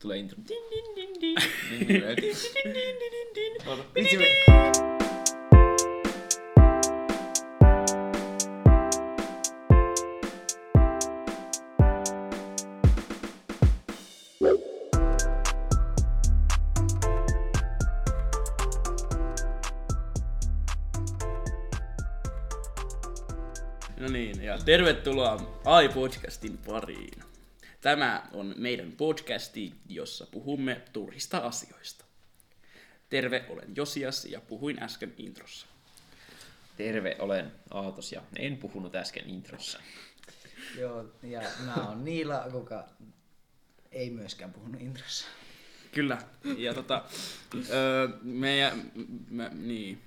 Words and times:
tulee 0.00 0.18
intro. 0.18 0.36
Din, 0.50 0.64
din, 0.70 0.86
din, 0.96 1.12
din. 1.20 1.34
Din, 1.70 1.86
din, 1.86 2.00
din, 2.14 2.34
din, 2.72 2.94
din, 3.00 3.28
din, 3.34 3.52
din. 3.92 4.20
No 24.00 24.08
niin, 24.08 24.42
ja 24.42 24.56
tervetuloa 24.56 25.60
AI-podcastin 25.64 26.56
pariin. 26.66 27.29
Tämä 27.80 28.28
on 28.32 28.54
meidän 28.56 28.92
podcasti, 28.92 29.74
jossa 29.88 30.26
puhumme 30.30 30.82
turhista 30.92 31.38
asioista. 31.38 32.04
Terve, 33.10 33.44
olen 33.48 33.76
Josias 33.76 34.24
ja 34.24 34.40
puhuin 34.40 34.82
äsken 34.82 35.14
introssa. 35.18 35.66
Terve, 36.76 37.16
olen 37.18 37.52
Aatos 37.70 38.12
ja 38.12 38.22
en 38.36 38.56
puhunut 38.56 38.94
äsken 38.94 39.30
introssa. 39.30 39.80
Joo, 40.78 41.04
ja 41.22 41.42
mä 41.64 41.74
oon 41.74 42.04
Niila, 42.04 42.46
kuka 42.52 42.88
ei 43.92 44.10
myöskään 44.10 44.52
puhunut 44.52 44.80
introssa. 44.80 45.26
Kyllä, 45.92 46.18
ja 46.58 46.74
tota, 46.74 47.04
öö, 47.70 48.08
meidän, 48.22 48.92
me, 49.30 49.50
niin, 49.54 50.02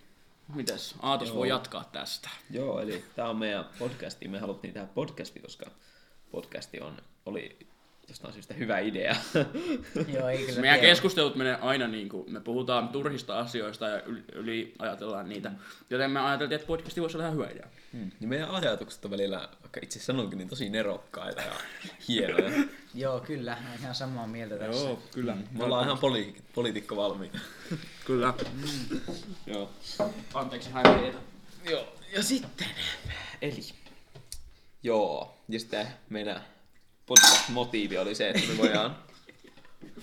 mitäs, 0.56 0.96
Aatos 1.02 1.28
Joo. 1.28 1.38
voi 1.38 1.50
jatkaa 1.50 1.84
tästä. 1.84 2.30
Joo, 2.50 2.80
eli 2.80 3.06
tämä 3.16 3.30
on 3.30 3.38
meidän 3.38 3.66
podcasti. 3.80 4.28
Me 4.28 4.40
haluttiin 4.40 4.74
tehdä 4.74 4.88
podcasti, 4.88 5.40
koska 5.40 5.72
podcasti 6.32 6.80
on, 6.80 6.98
oli 7.26 7.58
jostain 8.08 8.34
syystä 8.34 8.54
hyvä 8.54 8.80
idea. 8.80 9.16
Joo, 10.14 10.30
ei 10.30 10.46
kyllä 10.46 10.62
Meidän 10.62 10.80
keskustelut 10.80 11.36
menee 11.36 11.56
aina 11.56 11.88
niin 11.88 12.10
kuin, 12.10 12.32
me 12.32 12.40
puhutaan 12.40 12.90
turhista 12.90 13.40
asioista 13.40 13.88
ja 13.88 14.02
yli, 14.02 14.24
yli 14.34 14.74
ajatellaan 14.80 15.30
niitä. 15.30 15.52
Joten 15.90 16.12
me 16.12 16.20
ajateltiin, 16.20 16.56
että 16.56 16.68
podcasti 16.68 17.02
voisi 17.02 17.18
olla 17.18 17.26
ihan 17.26 17.38
hyvä 17.38 17.50
idea. 17.50 17.68
Hmm. 17.94 18.12
Niin 18.20 18.30
meidän 18.30 18.50
ajatukset 18.50 19.06
on 19.06 19.12
välillä, 19.12 19.50
vaikka 19.62 19.80
itse 19.84 20.00
sanonkin, 20.00 20.38
niin 20.38 20.50
tosi 20.50 20.70
nerokkaita 20.70 21.42
ja 21.42 21.54
hienoja. 22.08 22.52
Joo, 22.96 23.20
kyllä, 23.20 23.58
mä 23.64 23.76
ihan 23.80 23.96
samaa 23.96 24.28
mieltä 24.28 24.58
tässä. 24.58 24.84
Joo, 24.84 25.00
kyllä. 25.14 25.38
Me 25.52 25.64
ollaan 25.64 25.86
ihan 25.86 25.98
poli- 25.98 26.42
poliitikko 26.56 26.96
valmiita. 26.96 27.40
Kyllä. 28.06 28.34
Joo. 29.46 29.72
Anteeksi 30.34 30.70
häiriöitä. 30.70 31.18
Joo, 31.70 31.96
ja 32.14 32.24
sitten, 32.24 32.68
eli, 33.42 33.62
joo, 34.84 35.38
ja 35.50 35.60
sitten 35.60 35.88
meidän 36.10 36.42
podcast-motiivi 37.06 37.98
oli 37.98 38.16
se, 38.16 38.30
että 38.30 38.52
me 38.52 38.58
voidaan 38.58 38.98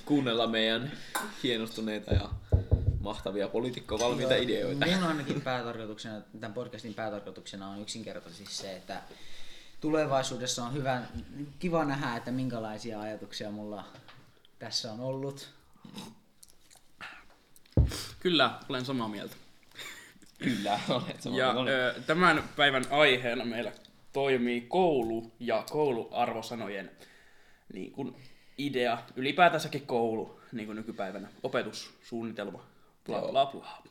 kuunnella 0.04 0.46
meidän 0.46 0.92
hienostuneita 1.42 2.14
ja 2.14 2.28
mahtavia 3.00 3.48
poliitikkovalmiita 3.48 4.34
Joo, 4.34 4.42
ideoita. 4.42 4.86
Mun 4.86 5.04
ainakin 5.04 5.40
päätarkoituksena, 5.40 6.20
tämän 6.40 6.54
podcastin 6.54 6.94
päätarkoituksena 6.94 7.68
on 7.68 7.82
yksinkertaisesti 7.82 8.54
se, 8.54 8.76
että 8.76 9.02
tulevaisuudessa 9.80 10.64
on 10.64 10.74
hyvä, 10.74 11.02
kiva 11.58 11.84
nähdä, 11.84 12.16
että 12.16 12.30
minkälaisia 12.30 13.00
ajatuksia 13.00 13.50
mulla 13.50 13.84
tässä 14.58 14.92
on 14.92 15.00
ollut. 15.00 15.48
Kyllä, 18.20 18.50
olen 18.68 18.84
samaa 18.84 19.08
mieltä. 19.08 19.36
Kyllä, 20.38 20.80
olet 20.88 21.22
sama. 21.22 21.38
Ja 21.38 21.52
mieltä. 21.52 21.70
ö, 21.70 21.94
tämän 22.06 22.44
päivän 22.56 22.84
aiheena 22.90 23.44
meillä 23.44 23.72
toimii 24.12 24.60
koulu 24.60 25.32
ja 25.40 25.64
kouluarvosanojen 25.70 26.90
niin 27.72 27.92
kuin 27.92 28.16
idea, 28.58 28.98
ylipäätänsäkin 29.16 29.86
koulu 29.86 30.40
niin 30.52 30.66
kuin 30.66 30.76
nykypäivänä, 30.76 31.28
opetussuunnitelma, 31.42 32.64
bla 33.06 33.16
Joo. 33.16 33.30
bla 33.30 33.46
bla. 33.46 33.82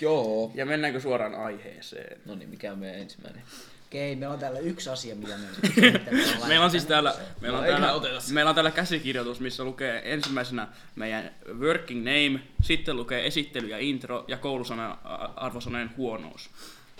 Joo. 0.00 0.52
Ja 0.54 0.66
mennäänkö 0.66 1.00
suoraan 1.00 1.34
aiheeseen? 1.34 2.20
No 2.24 2.34
niin, 2.34 2.48
mikä 2.50 2.72
on 2.72 2.78
meidän 2.78 3.00
ensimmäinen? 3.00 3.42
Okei, 3.86 4.16
meillä 4.16 4.32
on 4.32 4.38
täällä 4.38 4.58
yksi 4.58 4.90
asia, 4.90 5.14
mitä 5.14 5.34
me 5.36 5.46
Meillä 6.48 6.64
on 6.64 6.70
siis 6.70 6.86
täällä, 6.86 7.14
meillä 7.40 7.58
on 7.58 7.64
No, 7.64 7.70
täällä, 7.70 7.92
oteta 7.92 8.18
meillä 8.32 8.48
on 8.48 8.54
täällä 8.54 8.70
käsikirjoitus, 8.70 9.40
missä 9.40 9.64
lukee 9.64 10.12
ensimmäisenä 10.12 10.68
meidän 10.96 11.30
working 11.58 11.98
name, 11.98 12.40
sitten 12.62 12.96
lukee 12.96 13.26
esittely 13.26 13.68
ja 13.68 13.78
intro 13.78 14.24
ja 14.28 14.36
koulusana 14.36 14.98
arvosanojen 15.36 15.90
huonous. 15.96 16.50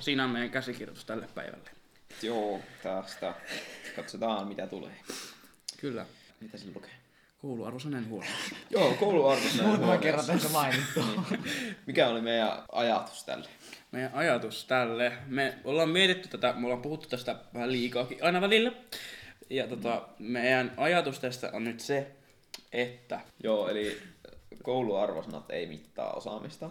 Siinä 0.00 0.24
on 0.24 0.30
meidän 0.30 0.50
käsikirjoitus 0.50 1.04
tälle 1.04 1.28
päivälle. 1.34 1.77
Joo, 2.22 2.60
tästä. 2.82 3.34
Katsotaan 3.96 4.48
mitä 4.48 4.66
tulee. 4.66 4.92
Kyllä. 5.80 6.06
Mitä 6.40 6.58
se 6.58 6.66
lukee? 6.74 6.90
Kouluarvosanojen 7.42 8.08
huonous. 8.08 8.32
Joo, 8.70 8.94
kouluarvosana. 8.94 9.68
Muutaman 9.68 9.98
kerran 9.98 10.26
tässä 10.26 10.48
mainittu. 10.48 11.00
Mikä 11.86 12.08
oli 12.08 12.20
meidän 12.20 12.62
ajatus 12.72 13.24
tälle? 13.24 13.48
Meidän 13.92 14.10
ajatus 14.14 14.64
tälle. 14.64 15.12
Me 15.26 15.58
ollaan 15.64 15.88
mietitty 15.88 16.28
tätä, 16.28 16.52
me 16.52 16.66
ollaan 16.66 16.82
puhuttu 16.82 17.08
tästä 17.08 17.36
vähän 17.54 17.72
liikaakin 17.72 18.24
aina 18.24 18.40
välillä. 18.40 18.72
Ja 19.50 19.66
tota, 19.66 20.08
meidän 20.18 20.72
ajatus 20.76 21.18
tästä 21.18 21.50
on 21.52 21.64
nyt 21.64 21.80
se, 21.80 22.06
että 22.72 23.20
Joo, 23.42 23.68
eli 23.68 24.02
kouluarvosanat 24.62 25.50
ei 25.50 25.66
mittaa 25.66 26.12
osaamista. 26.12 26.70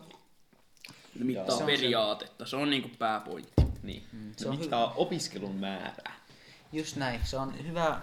ne 1.19 1.25
mittaa 1.25 1.45
Se 1.45 1.51
on 1.51 1.57
se- 1.59 1.65
periaatetta. 1.65 2.45
Se 2.45 2.55
on 2.55 2.69
niinku 2.69 2.89
pääpointti. 2.99 3.66
Niin. 3.87 4.03
Mm, 4.11 4.33
se 4.37 4.49
on 4.49 4.59
mittaa 4.59 4.93
opiskelun 4.93 5.55
määrää. 5.55 6.15
Just 6.73 6.95
näin, 6.95 7.21
se 7.23 7.37
on 7.37 7.67
hyvä, 7.67 8.01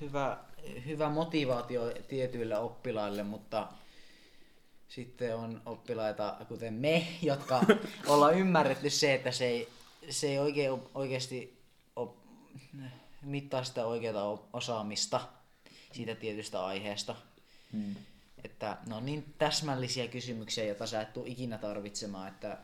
hyvä, 0.00 0.38
hyvä 0.86 1.08
motivaatio 1.08 1.92
tietyille 2.08 2.58
oppilaille, 2.58 3.22
mutta 3.22 3.68
sitten 4.88 5.36
on 5.36 5.62
oppilaita, 5.66 6.36
kuten 6.48 6.74
me, 6.74 7.06
jotka 7.22 7.60
ollaan 8.06 8.38
ymmärretty 8.38 8.90
se, 8.90 9.14
että 9.14 9.30
se 9.30 9.44
ei, 9.44 9.68
se 10.10 10.26
ei 10.26 10.38
oikein, 10.38 10.82
oikeasti 10.94 11.58
op, 11.96 12.16
mittaa 13.22 13.64
sitä 13.64 13.86
oikeaa 13.86 14.48
osaamista 14.52 15.20
siitä 15.92 16.14
tietystä 16.14 16.66
aiheesta. 16.66 17.16
Hmm. 17.72 17.94
Että 18.44 18.76
ne 18.86 18.94
on 18.94 19.06
niin 19.06 19.34
täsmällisiä 19.38 20.08
kysymyksiä, 20.08 20.64
joita 20.64 20.86
sä 20.86 21.00
et 21.00 21.12
tule 21.12 21.28
ikinä 21.28 21.58
tarvitsemaan, 21.58 22.28
että 22.28 22.58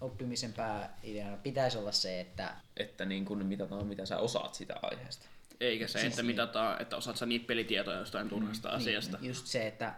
oppimisen 0.00 0.52
pääideana 0.52 1.36
pitäisi 1.36 1.78
olla 1.78 1.92
se, 1.92 2.20
että 2.20 2.56
Että 2.76 3.04
niin 3.04 3.24
kun 3.24 3.46
mitataan, 3.46 3.86
mitä 3.86 4.06
sä 4.06 4.18
osaat 4.18 4.54
sitä 4.54 4.74
aiheesta. 4.82 5.26
Eikä 5.60 5.86
se, 5.86 5.92
Siis 5.92 6.04
että 6.04 6.22
niin. 6.22 6.26
mitataan, 6.26 6.82
että 6.82 6.96
osaat 6.96 7.16
sä 7.16 7.26
nippelitietoja 7.26 7.98
jostain 7.98 8.28
turhasta 8.28 8.68
asiasta. 8.68 9.18
Niin, 9.20 9.28
just 9.28 9.46
se, 9.46 9.66
että, 9.66 9.94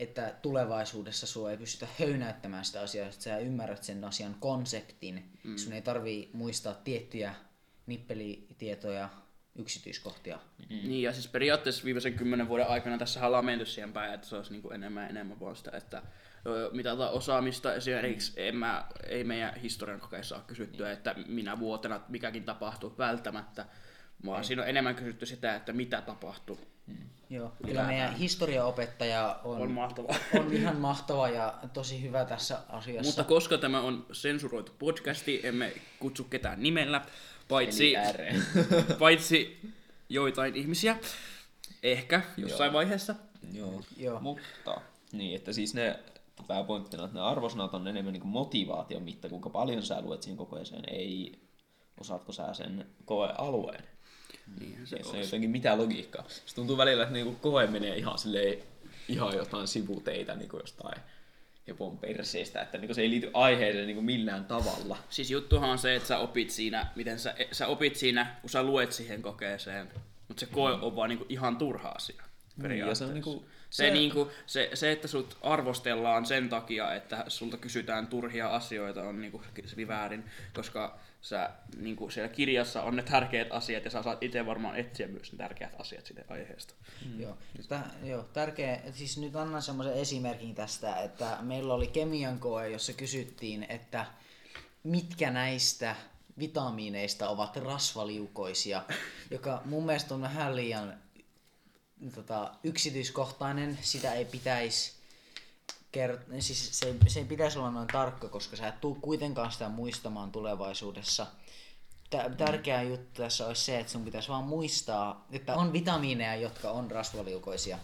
että 0.00 0.34
tulevaisuudessa 0.42 1.26
sua 1.26 1.50
ei 1.50 1.56
pystytä 1.56 1.86
höynäyttämään 2.00 2.64
sitä 2.64 2.80
asiaa, 2.80 3.08
että 3.08 3.22
sä 3.22 3.38
ymmärrät 3.38 3.82
sen 3.82 4.04
asian 4.04 4.36
konseptin. 4.40 5.30
Mm. 5.44 5.56
Sun 5.56 5.72
ei 5.72 5.82
tarvii 5.82 6.30
muistaa 6.32 6.74
tiettyjä 6.74 7.34
nippelitietoja, 7.86 9.08
yksityiskohtia. 9.58 10.38
Niin, 10.68 11.02
ja 11.02 11.12
siis 11.12 11.28
periaatteessa 11.28 11.84
viimeisen 11.84 12.14
kymmenen 12.14 12.48
vuoden 12.48 12.68
aikana 12.68 12.98
tässä 12.98 13.26
ollaan 13.26 13.44
menty 13.44 13.66
siihen 13.66 13.92
päin, 13.92 14.14
että 14.14 14.26
se 14.26 14.36
olisi 14.36 14.52
niin 14.52 14.62
kuin 14.62 14.74
enemmän 14.74 15.02
ja 15.02 15.08
enemmän 15.08 15.40
vaan 15.40 15.56
sitä, 15.56 15.76
että 15.76 16.02
ö, 16.46 16.70
mitataan 16.72 17.12
osaamista. 17.12 17.74
Esimerkiksi 17.74 18.32
en 18.36 18.56
mä, 18.56 18.86
ei 19.06 19.24
meidän 19.24 19.54
historian 19.54 20.00
kokeissa 20.00 20.36
ole 20.36 20.44
kysyttyä, 20.46 20.92
että 20.92 21.14
minä 21.26 21.58
vuotena 21.58 22.00
mikäkin 22.08 22.44
tapahtui 22.44 22.94
välttämättä, 22.98 23.66
vaan 24.26 24.44
siinä 24.44 24.62
on 24.62 24.68
enemmän 24.68 24.94
kysytty 24.94 25.26
sitä, 25.26 25.54
että 25.54 25.72
mitä 25.72 26.00
tapahtui. 26.02 26.58
Joo, 27.30 27.52
kyllä 27.64 27.84
meidän 27.84 28.14
historiaopettaja 28.14 29.40
on, 29.44 29.60
On 29.60 29.70
mahtavaa. 29.70 30.16
on 30.40 30.52
ihan 30.52 30.76
mahtava 30.76 31.28
ja 31.28 31.54
tosi 31.72 32.02
hyvä 32.02 32.24
tässä 32.24 32.58
asiassa. 32.68 33.08
Mutta 33.08 33.24
koska 33.24 33.58
tämä 33.58 33.80
on 33.80 34.06
sensuroitu 34.12 34.72
podcasti, 34.78 35.40
emme 35.42 35.72
kutsu 35.98 36.24
ketään 36.24 36.62
nimellä, 36.62 37.02
paitsi, 37.48 37.94
paitsi 38.98 39.60
joitain 40.08 40.56
ihmisiä. 40.56 40.98
Ehkä 41.82 42.22
jossain 42.36 42.68
Joo. 42.68 42.72
vaiheessa. 42.72 43.14
Joo. 43.52 43.82
Joo. 43.96 44.20
Mutta, 44.20 44.80
niin, 45.12 45.36
että 45.36 45.52
siis 45.52 45.74
ne 45.74 45.98
pääpointtina, 46.42 47.04
että 47.04 47.18
ne 47.18 47.24
arvosanat 47.24 47.74
on 47.74 47.88
enemmän 47.88 48.12
niin 48.12 48.26
motivaation 48.26 49.02
mitta, 49.02 49.28
kuinka 49.28 49.50
paljon 49.50 49.82
sä 49.82 50.00
luet 50.00 50.22
siihen 50.22 50.36
kokeeseen, 50.36 50.84
ei 50.90 51.38
osaatko 52.00 52.32
sä 52.32 52.54
sen 52.54 52.86
koealueen. 53.04 53.84
Niin, 54.60 54.86
Se, 54.86 54.98
se 55.02 55.16
ei 55.16 55.24
jotenkin 55.24 55.50
mitään 55.50 55.78
logiikkaa. 55.78 56.24
Se 56.28 56.54
tuntuu 56.54 56.76
välillä, 56.76 57.02
että 57.02 57.12
niinku 57.12 57.36
koe 57.40 57.66
menee 57.66 57.96
ihan 57.96 58.18
silleen, 58.18 58.58
ihan 59.08 59.36
jotain 59.36 59.68
sivuteitä 59.68 60.34
niinku 60.34 60.56
jostain 60.56 61.00
hepon 61.68 61.98
perseestä, 61.98 62.62
että 62.62 62.78
niinku 62.78 62.94
se 62.94 63.00
ei 63.02 63.10
liity 63.10 63.30
aiheeseen 63.34 63.86
niinku 63.86 64.02
millään 64.02 64.44
tavalla. 64.44 64.98
Siis 65.10 65.30
juttuhan 65.30 65.70
on 65.70 65.78
se, 65.78 65.96
että 65.96 66.08
sä 66.08 66.18
opit 66.18 66.50
siinä, 66.50 66.86
miten 66.96 67.18
sä, 67.18 67.34
sä 67.52 67.66
opit 67.66 67.96
siinä, 67.96 68.36
kun 68.40 68.50
sä 68.50 68.62
luet 68.62 68.92
siihen 68.92 69.22
kokeeseen, 69.22 69.88
mutta 70.28 70.40
se 70.40 70.46
koe 70.46 70.72
on 70.72 70.96
vaan 70.96 71.08
niinku 71.08 71.26
ihan 71.28 71.56
turha 71.56 71.88
asia. 71.88 72.22
ja 72.22 72.62
periaatteessa. 72.62 73.04
se 73.04 73.08
on 73.08 73.14
niinku... 73.14 73.44
Se, 73.76 73.84
se, 73.84 73.90
niinku, 73.90 74.30
se, 74.46 74.70
se, 74.74 74.92
että 74.92 75.08
sut 75.08 75.38
arvostellaan 75.42 76.26
sen 76.26 76.48
takia, 76.48 76.94
että 76.94 77.24
sulta 77.28 77.56
kysytään 77.56 78.06
turhia 78.06 78.48
asioita, 78.48 79.02
on 79.02 79.20
niinku 79.20 79.42
väärin, 79.88 80.24
koska 80.54 80.98
sä, 81.20 81.50
niinku, 81.76 82.10
siellä 82.10 82.28
kirjassa 82.28 82.82
on 82.82 82.96
ne 82.96 83.02
tärkeät 83.02 83.48
asiat 83.50 83.84
ja 83.84 83.90
sä 83.90 84.02
saat 84.02 84.22
itse 84.22 84.46
varmaan 84.46 84.76
etsiä 84.76 85.08
myös 85.08 85.32
ne 85.32 85.38
tärkeät 85.38 85.80
asiat 85.80 86.06
siitä 86.06 86.24
aiheesta. 86.28 86.74
Mm. 87.06 87.20
Joo. 87.20 87.38
Tä, 87.68 87.80
joo, 88.02 88.22
tärkeä, 88.22 88.80
siis 88.92 89.18
nyt 89.18 89.36
annan 89.36 89.62
semmoisen 89.62 89.94
esimerkin 89.94 90.54
tästä, 90.54 90.96
että 90.96 91.38
meillä 91.40 91.74
oli 91.74 91.86
kemian 91.86 92.38
koe, 92.38 92.68
jossa 92.68 92.92
kysyttiin, 92.92 93.66
että 93.68 94.06
mitkä 94.82 95.30
näistä 95.30 95.96
vitamiineista 96.38 97.28
ovat 97.28 97.56
rasvaliukoisia, 97.56 98.82
joka 99.30 99.62
mun 99.64 99.86
mielestä 99.86 100.14
on 100.14 100.22
vähän 100.22 100.56
liian 100.56 101.05
tota, 102.14 102.50
yksityiskohtainen, 102.64 103.78
sitä 103.82 104.12
ei 104.12 104.24
pitäisi 104.24 104.92
kert- 105.96 106.40
siis 106.40 106.78
se, 106.78 106.94
se 107.06 107.20
ei 107.20 107.24
pitäisi 107.24 107.58
olla 107.58 107.70
noin 107.70 107.88
tarkka, 107.88 108.28
koska 108.28 108.56
sä 108.56 108.68
et 108.68 108.80
tuu 108.80 108.94
kuitenkaan 108.94 109.52
sitä 109.52 109.68
muistamaan 109.68 110.32
tulevaisuudessa. 110.32 111.26
Tä- 112.10 112.30
tärkeä 112.36 112.82
juttu 112.82 113.22
tässä 113.22 113.46
olisi 113.46 113.64
se, 113.64 113.78
että 113.78 113.92
sun 113.92 114.04
pitäisi 114.04 114.28
vaan 114.28 114.44
muistaa, 114.44 115.26
että 115.32 115.54
on 115.54 115.72
vitamiineja, 115.72 116.36
jotka 116.36 116.70
on 116.70 116.90
rasvaliukoisia. 116.90 117.78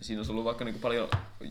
Siinä 0.00 0.20
olisi 0.20 0.32
ollut 0.32 0.44
vaikka 0.44 0.64
niinku 0.64 0.80
paljon 0.80 1.08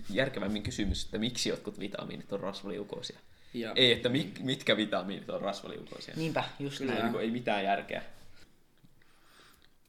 järkevämmin 0.10 0.64
kysymys, 0.64 1.06
että 1.06 1.18
miksi 1.18 1.50
jotkut 1.50 1.80
vitamiinit 1.80 2.34
on 2.34 2.40
rasvaliukoisia. 2.40 3.20
Ja, 3.54 3.72
Ei, 3.76 3.92
että 3.92 4.10
mit, 4.10 4.40
mitkä 4.44 4.78
vitamiinit 4.78 5.30
on 5.30 5.42
rasvaliukoisia. 5.42 6.14
Niinpä, 6.18 6.44
just 6.60 6.78
Kyllä. 6.78 6.92
näin. 6.92 7.04
Niinku, 7.04 7.18
ei 7.18 7.32
mitään 7.32 7.64
järkeä. 7.64 8.04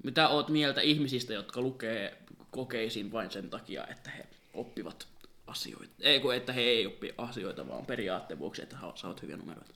Mitä 0.04 0.28
oot 0.28 0.48
mieltä 0.48 0.80
ihmisistä, 0.80 1.32
jotka 1.32 1.60
lukee 1.60 2.18
kokeisiin 2.50 3.12
vain 3.12 3.30
sen 3.30 3.50
takia, 3.50 3.86
että 3.86 4.10
he 4.10 4.26
oppivat 4.54 5.08
asioita? 5.46 5.94
Ei 6.00 6.20
kun 6.20 6.34
että 6.34 6.52
he 6.52 6.60
ei 6.60 6.86
oppi 6.86 7.14
asioita, 7.18 7.68
vaan 7.68 7.86
periaatteen 7.86 8.38
vuoksi, 8.38 8.62
että 8.62 8.76
he 8.76 8.86
saavat 8.94 9.22
hyviä 9.22 9.36
numeroita. 9.36 9.74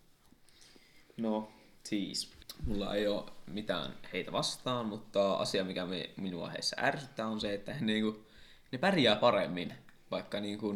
No, 1.16 1.52
siis. 1.84 2.32
Mulla 2.66 2.94
ei 2.94 3.08
ole 3.08 3.24
mitään 3.46 3.94
heitä 4.12 4.32
vastaan, 4.32 4.86
mutta 4.86 5.34
asia, 5.34 5.64
mikä 5.64 5.86
me, 5.86 6.10
minua 6.16 6.48
heissä 6.48 6.76
ärsyttää, 6.80 7.26
on 7.26 7.40
se, 7.40 7.54
että 7.54 7.74
he, 7.74 7.84
niinku, 7.84 8.26
ne 8.72 8.78
pärjää 8.78 9.16
paremmin, 9.16 9.74
vaikka 10.10 10.40
niinku, 10.40 10.74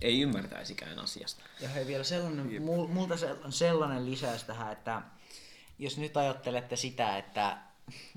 ei 0.00 0.20
ymmärtäisikään 0.20 0.98
asiasta. 0.98 1.42
Ja 1.60 1.68
hei 1.68 1.86
vielä 1.86 2.04
sellainen, 2.04 2.62
mul, 2.62 2.86
multa 2.86 3.16
se- 3.16 3.36
sellainen 3.50 4.10
lisäys 4.10 4.44
tähän, 4.44 4.72
että 4.72 5.02
jos 5.78 5.98
nyt 5.98 6.16
ajattelette 6.16 6.76
sitä, 6.76 7.18
että 7.18 7.58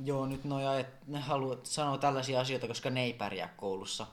joo 0.06 0.26
nyt 0.26 0.44
noi 0.44 0.66
ajat, 0.66 0.88
ne 1.08 1.20
haluat 1.20 1.66
sanoa 1.66 1.98
tällaisia 1.98 2.40
asioita, 2.40 2.68
koska 2.68 2.90
ne 2.90 3.04
ei 3.04 3.14
pärjää 3.14 3.54
koulussa. 3.58 4.08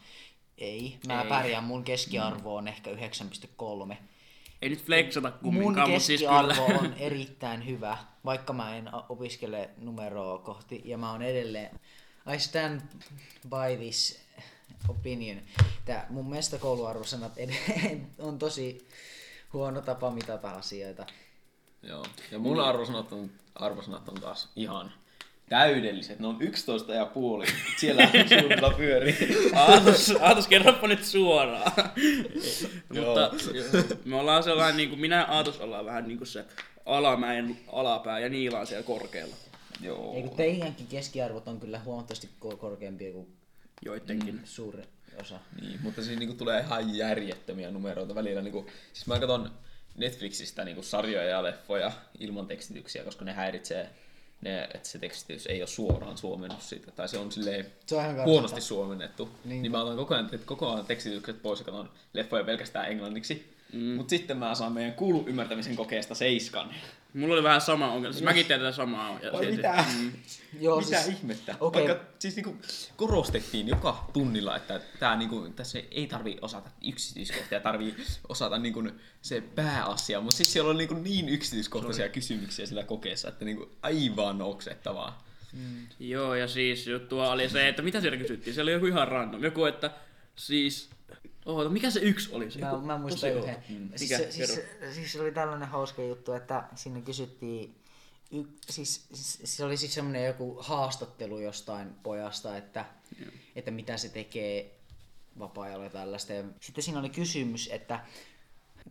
Ei, 0.59 0.99
mä 1.07 1.23
Ei. 1.23 1.29
pärjään, 1.29 1.65
mun 1.65 1.85
keskiarvo 1.85 2.57
on 2.57 2.69
ehkä 2.69 2.91
9,3. 2.91 3.97
Ei 4.63 4.69
nyt 4.69 4.85
flexata 4.85 5.29
Mun 5.29 5.39
kumminkaan, 5.41 5.91
mutta 5.91 6.07
siis 6.07 6.21
keskiarvo 6.21 6.67
kyllä. 6.67 6.79
on 6.79 6.95
erittäin 6.95 7.67
hyvä, 7.67 7.99
vaikka 8.25 8.53
mä 8.53 8.77
en 8.77 8.91
opiskele 9.09 9.71
numeroa 9.79 10.39
kohti, 10.39 10.83
ja 10.85 10.99
mä 10.99 11.13
oon 11.13 11.23
edelleen, 11.23 11.81
I 12.35 12.39
stand 12.39 12.81
by 13.49 13.77
this 13.79 14.21
opinion, 14.89 15.39
että 15.79 16.07
mun 16.11 16.31
mielestä 16.31 16.59
kouluarvosanat 16.59 17.33
ed- 17.39 18.01
on 18.19 18.39
tosi 18.39 18.89
huono 19.53 19.81
tapa 19.81 20.11
mitata 20.11 20.51
asioita. 20.51 21.07
Joo. 21.83 22.05
Ja 22.31 22.39
mun 22.39 22.61
arvosanat 22.61 23.13
on, 23.13 23.31
arvosanat 23.55 24.09
on 24.09 24.21
taas 24.21 24.49
ihan 24.57 24.93
täydelliset. 25.51 26.19
Ne 26.19 26.27
on 26.27 26.37
11 26.41 26.95
ja 26.95 27.07
puoli. 27.07 27.47
Siellä 27.81 28.09
suunnilla 28.41 28.71
pyörii. 28.71 29.17
Aatos, 29.55 30.13
Aatos 30.21 30.49
kerropa 30.49 30.87
nyt 30.89 31.05
suoraan. 31.05 31.73
Joo. 32.95 33.17
Mutta 33.73 33.97
me 34.05 34.17
ollaan 34.17 34.43
sellainen, 34.43 34.77
niin 34.77 34.89
kuin 34.89 35.01
minä 35.01 35.17
ja 35.17 35.25
Aatos 35.25 35.61
ollaan 35.61 35.87
vähän 35.87 36.09
niin 36.09 36.19
kuin 36.19 36.29
se 36.29 36.45
alamäen 36.87 37.57
alapää 37.73 38.19
ja 38.19 38.29
Niila 38.29 38.61
on 38.61 38.67
siellä 38.67 38.83
korkealla. 38.87 39.35
Joo. 39.81 40.15
Ei 40.17 40.23
kun 40.23 40.37
teidänkin 40.37 40.87
keskiarvot 40.87 41.49
on 41.49 41.61
kyllä 41.61 41.79
huomattavasti 41.79 42.29
ko- 42.45 42.57
korkeampia 42.57 43.13
kuin 43.13 43.27
Joidenkin. 43.85 44.41
suuri 44.45 44.83
osa. 45.21 45.39
Niin, 45.61 45.79
mutta 45.83 46.03
siinä 46.03 46.19
niinku 46.19 46.35
tulee 46.35 46.61
ihan 46.61 46.97
järjettömiä 46.97 47.71
numeroita 47.71 48.15
välillä. 48.15 48.43
Niinku, 48.43 48.67
siis 48.93 49.07
mä 49.07 49.19
katson 49.19 49.51
Netflixistä 49.97 50.65
niinku 50.65 50.83
sarjoja 50.83 51.29
ja 51.29 51.43
leffoja 51.43 51.93
ilman 52.19 52.47
tekstityksiä, 52.47 53.05
koska 53.05 53.25
ne 53.25 53.33
häiritsee 53.33 53.91
ne, 54.41 54.63
että 54.75 54.89
se 54.89 54.99
tekstitys 54.99 55.47
ei 55.47 55.63
ole 55.63 55.69
suoraan 55.69 56.19
suomennus 56.19 56.69
siitä, 56.69 56.91
tai 56.91 57.09
se 57.09 57.19
on 57.19 57.33
silleen 57.33 57.67
Se 57.87 57.97
on 57.97 58.25
huonosti 58.25 58.61
suomennettu. 58.61 59.25
Niinpä. 59.25 59.63
Niin 59.63 59.73
mä 59.73 59.83
otan 59.83 59.97
koko 59.97 60.15
ajan, 60.15 60.31
koko 60.45 60.73
ajan 60.73 60.87
tekstitykset 60.87 61.43
pois 61.43 61.59
ja 61.59 61.65
katson 61.65 61.91
leffoja 62.15 62.45
pelkästään 62.45 62.91
englanniksi. 62.91 63.55
Mm. 63.73 63.81
Mutta 63.81 64.11
sitten 64.11 64.37
mä 64.37 64.55
saan 64.55 64.73
meidän 64.73 64.95
kuulun 64.95 65.29
ymmärtämisen 65.29 65.77
kokeesta 65.77 66.15
seiskan. 66.15 66.75
Mulla 67.15 67.35
oli 67.35 67.43
vähän 67.43 67.61
sama 67.61 67.93
ongelma. 67.93 68.13
Siis 68.13 68.25
mäkin 68.25 68.47
teen 68.47 68.61
tätä 68.61 68.73
samaa. 68.73 69.19
Ja 69.23 69.33
Oi 69.33 69.45
silti- 69.45 69.57
mitä? 69.57 69.85
Mm. 69.99 70.13
Joo, 70.61 70.81
Mitä 70.81 71.03
siis- 71.03 71.17
ihmettä? 71.19 71.55
okei. 71.61 71.89
Vaikka 71.89 72.05
siis 72.19 72.37
niinku 72.37 72.57
korostettiin 72.97 73.69
joka 73.69 74.05
tunnilla, 74.13 74.57
että 74.57 74.81
tää 74.99 75.17
niinku, 75.17 75.49
tässä 75.57 75.79
ei 75.91 76.07
tarvi 76.07 76.39
osata 76.43 76.71
yksityiskohtia, 76.89 77.61
tarvii 77.61 77.97
osata 78.29 78.59
niinku 78.59 78.83
se 79.23 79.41
pääasia, 79.41 80.21
mutta 80.21 80.37
siis 80.37 80.53
siellä 80.53 80.71
on 80.71 80.77
niinku 80.77 80.95
niin 80.95 81.29
yksityiskohtaisia 81.29 82.09
kysymyksiä 82.09 82.67
sillä 82.67 82.85
kokeessa, 82.85 83.29
että 83.29 83.45
niinku 83.45 83.71
aivan 83.83 84.43
oksettavaa. 84.43 85.25
Joo, 86.01 86.35
ja 86.35 86.49
siis 86.49 86.87
juttua 86.87 87.31
oli 87.31 87.49
se, 87.49 87.69
että 87.69 87.83
mitä 87.83 88.01
siellä 88.01 88.19
kysyttiin. 88.19 88.55
Se 88.55 88.63
oli 88.63 88.73
joku 88.73 88.87
ihan 88.87 89.09
random. 89.09 89.45
Joku, 89.45 89.65
että 89.65 89.91
siis... 90.37 90.91
Oota, 91.47 91.71
mikä 91.71 91.91
se 91.91 92.01
yksi 92.01 92.29
oli? 92.33 92.51
Se 92.51 92.59
Mä, 92.61 92.69
joku 92.69 92.87
mä 92.87 92.99
muistan 92.99 93.31
yhden. 93.31 93.55
outo. 93.55 93.67
Siis, 93.97 94.11
Mikä? 94.11 94.31
siis, 94.31 94.51
Kerro. 94.51 94.93
siis 94.95 95.13
se 95.13 95.21
oli 95.23 95.33
tällainen 95.33 95.69
hauska 95.69 96.03
juttu, 96.03 96.33
että 96.33 96.65
sinne 96.75 97.01
kysyttiin, 97.03 97.75
y, 98.33 98.45
siis, 98.71 99.07
siis, 99.13 99.57
se 99.57 99.65
oli 99.65 99.77
siis 99.77 99.95
semmoinen 99.95 100.27
joku 100.27 100.57
haastattelu 100.61 101.39
jostain 101.41 101.95
pojasta, 102.03 102.57
että, 102.57 102.85
että 103.57 103.71
mitä 103.71 103.97
se 103.97 104.09
tekee 104.09 104.79
vapaa-ajalla 105.39 105.85
ja 105.85 105.91
tällaista. 105.91 106.33
Ja 106.33 106.45
sitten 106.61 106.85
siinä 106.85 106.99
oli 107.01 107.11
kysymys, 107.11 107.69
että 107.73 108.01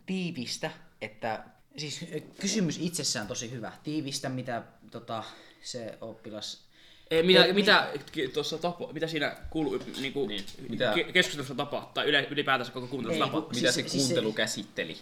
tiivistä, 0.06 0.70
että 1.00 1.44
siis 1.76 2.04
kysymys 2.40 2.78
itsessään 2.80 3.26
tosi 3.26 3.50
hyvä. 3.50 3.72
Tiivistä, 3.84 4.28
mitä 4.28 4.62
tota, 4.90 5.24
se 5.62 5.98
oppilas 6.00 6.69
Ei, 7.10 7.22
mitä, 7.22 7.44
Ei, 7.44 7.52
mitä, 7.52 7.88
tuossa 8.34 8.58
tapo, 8.58 8.90
mitä 8.92 9.06
siinä 9.06 9.36
kuuluu, 9.50 9.78
niinku, 10.00 10.26
Niin, 10.26 10.44
niin, 10.58 10.70
mitä- 10.70 10.92
ke- 10.94 11.12
keskustelussa 11.12 11.54
tapahtuu, 11.54 11.92
tai 11.94 12.06
yle, 12.06 12.26
ylipäätänsä 12.30 12.72
koko 12.72 12.86
kuuntelussa 12.86 13.24
tapahtuu. 13.26 13.50
Mitä 13.54 13.72
Siis- 13.72 13.74
se 13.74 13.90
siis 13.90 13.92
se- 13.92 13.98
kuuntelu 14.14 14.32
käsitteli? 14.32 14.98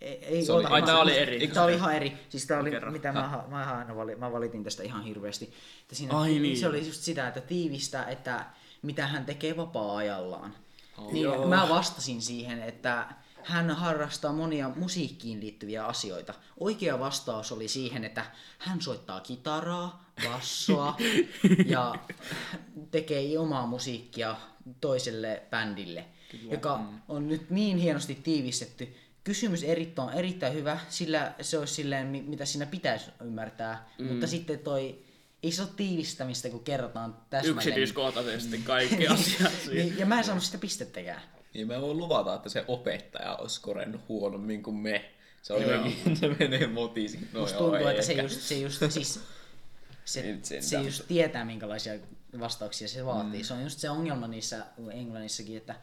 Ei, 0.00 0.24
ei 0.24 0.44
Se 0.44 0.52
oli- 0.52 0.64
Ai, 0.64 0.80
mä- 0.80 0.86
tää 0.86 0.98
oli 0.98 1.10
mä- 1.10 1.16
eri. 1.16 1.48
Tää 1.48 1.64
oli 1.64 1.74
ihan 1.74 1.94
eri. 1.96 2.12
Siis 2.28 2.46
tää 2.46 2.60
oli, 2.60 2.70
Kerro. 2.70 2.92
mitä 2.92 3.12
mä, 3.12 3.28
ha- 3.28 3.44
mä, 3.48 3.76
aina 3.78 3.96
vali, 3.96 4.16
mä 4.16 4.32
valitin 4.32 4.64
tästä 4.64 4.82
ihan 4.82 5.04
hirveästi. 5.04 5.44
Että 5.82 5.94
siinä, 5.94 6.18
Ai 6.18 6.38
niin. 6.38 6.56
Se 6.56 6.66
oli 6.68 6.86
just 6.86 7.00
sitä, 7.02 7.28
että 7.28 7.40
tiivistä, 7.40 8.04
että 8.04 8.44
mitä 8.82 9.06
hän 9.06 9.24
tekee 9.26 9.56
vapaa-ajallaan. 9.56 10.54
Oh. 10.98 11.12
Niin 11.12 11.22
Joo. 11.24 11.46
mä 11.48 11.66
vastasin 11.68 12.22
siihen, 12.22 12.62
että 12.62 13.06
hän 13.42 13.70
harrastaa 13.70 14.32
monia 14.32 14.70
musiikkiin 14.76 15.40
liittyviä 15.40 15.86
asioita. 15.86 16.34
Oikea 16.60 16.98
vastaus 16.98 17.52
oli 17.52 17.68
siihen, 17.68 18.04
että 18.04 18.24
hän 18.58 18.82
soittaa 18.82 19.20
kitaraa, 19.20 20.03
bassoa 20.22 20.96
ja 21.66 21.94
tekee 22.90 23.38
omaa 23.38 23.66
musiikkia 23.66 24.36
toiselle 24.80 25.42
bändille, 25.50 26.04
joka 26.50 26.80
on 27.08 27.28
nyt 27.28 27.50
niin 27.50 27.76
hienosti 27.76 28.14
tiivistetty. 28.14 28.94
Kysymys 29.24 29.62
erittäin, 29.62 30.08
erittäin 30.18 30.54
hyvä, 30.54 30.78
sillä 30.88 31.32
se 31.40 31.58
olisi 31.58 31.74
silleen, 31.74 32.06
mi- 32.06 32.22
mitä 32.22 32.44
siinä 32.44 32.66
pitäisi 32.66 33.10
ymmärtää, 33.24 33.88
mm. 33.98 34.06
mutta 34.06 34.26
sitten 34.26 34.58
toi 34.58 35.04
ei 35.42 35.52
se 35.52 35.62
ole 35.62 35.70
tiivistämistä, 35.76 36.50
kun 36.50 36.64
kerrotaan 36.64 37.16
täsmälleen. 37.30 37.56
Yksityiskohtaisesti 37.56 38.58
kaikki 38.58 39.06
asiat. 39.14 39.52
Niin, 39.72 39.98
ja 39.98 40.06
mä 40.06 40.18
en 40.18 40.24
saanut 40.24 40.44
sitä 40.44 40.58
pistettäkään. 40.58 41.22
Niin 41.54 41.66
mä 41.66 41.80
voin 41.80 41.98
luvata, 41.98 42.34
että 42.34 42.48
se 42.48 42.64
opettaja 42.68 43.36
olisi 43.36 43.60
korennut 43.60 44.00
huonommin 44.08 44.62
kuin 44.62 44.76
me. 44.76 45.10
Se 45.42 45.52
on 45.52 45.62
jotenkin, 45.62 46.16
se 46.16 46.28
menee 46.28 46.66
motisiin. 46.66 47.28
No 47.32 47.40
Musta 47.40 47.58
tuntuu, 47.58 47.86
että 47.86 48.02
se 48.02 48.12
ehkä. 48.12 48.22
just, 48.22 48.40
se 48.40 48.54
just, 48.54 48.82
siis, 48.88 49.20
se, 50.04 50.22
Nyt 50.22 50.44
sentään, 50.44 50.68
se 50.68 50.80
just 50.80 51.02
tietää, 51.08 51.44
minkälaisia 51.44 51.92
vastauksia 52.40 52.88
se 52.88 53.04
vaatii. 53.04 53.40
Mm. 53.40 53.44
Se 53.44 53.54
on 53.54 53.62
just 53.62 53.78
se 53.78 53.90
ongelma 53.90 54.28
niissä 54.28 54.66
englannissakin, 54.92 55.56
että, 55.56 55.74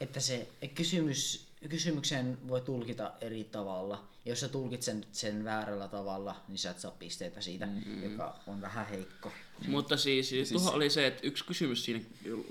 että 0.00 0.20
se 0.20 0.48
kysymys, 0.74 1.48
kysymyksen 1.68 2.38
voi 2.48 2.60
tulkita 2.60 3.12
eri 3.20 3.44
tavalla. 3.44 4.08
Ja 4.24 4.32
jos 4.32 4.40
sä 4.40 4.48
tulkit 4.48 4.82
sen, 4.82 5.04
sen 5.12 5.44
väärällä 5.44 5.88
tavalla, 5.88 6.44
niin 6.48 6.58
sä 6.58 6.70
et 6.70 6.78
saa 6.78 6.90
pisteitä 6.90 7.40
siitä, 7.40 7.66
mm. 7.66 8.02
joka 8.02 8.38
on 8.46 8.60
vähän 8.60 8.86
heikko. 8.86 9.32
Mutta 9.68 9.96
siis, 9.96 10.28
siis 10.28 10.48
tuohon 10.48 10.74
oli 10.74 10.90
se, 10.90 11.06
että 11.06 11.20
yksi 11.26 11.44
kysymys 11.44 11.84
siinä, 11.84 12.00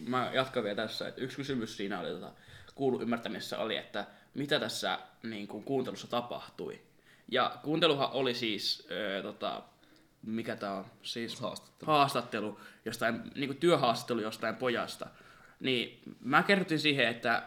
mä 0.08 0.32
jatkan 0.34 0.64
vielä 0.64 0.76
tässä, 0.76 1.08
että 1.08 1.22
yksi 1.22 1.38
kysymys 1.38 1.78
siinä 1.78 2.00
oli, 2.00 2.10
tota, 2.10 2.32
kuulu 2.76 3.02
ymmärtämisessä 3.02 3.58
oli, 3.58 3.78
että 3.78 4.08
mitä 4.34 4.60
tässä 4.60 5.00
niin 5.24 5.48
kuin, 5.48 5.64
kuuntelussa 5.64 6.08
tapahtui. 6.08 6.82
Ja 7.32 7.60
kuunteluhan 7.64 8.12
oli 8.12 8.34
siis, 8.34 8.88
ö, 8.92 9.22
tota, 9.22 9.64
mikä 10.26 10.56
tää 10.56 10.74
on, 10.74 10.86
siis 11.04 11.40
Haastattelu. 11.42 11.92
haastattelu 11.92 12.60
jostain, 12.86 13.22
niinku 13.36 13.54
työhaastattelu 13.54 14.22
jostain 14.22 14.56
pojasta. 14.56 15.08
Niin 15.60 16.02
mä 16.20 16.44
kerrotin 16.44 16.80
siihen, 16.80 17.08
että 17.08 17.44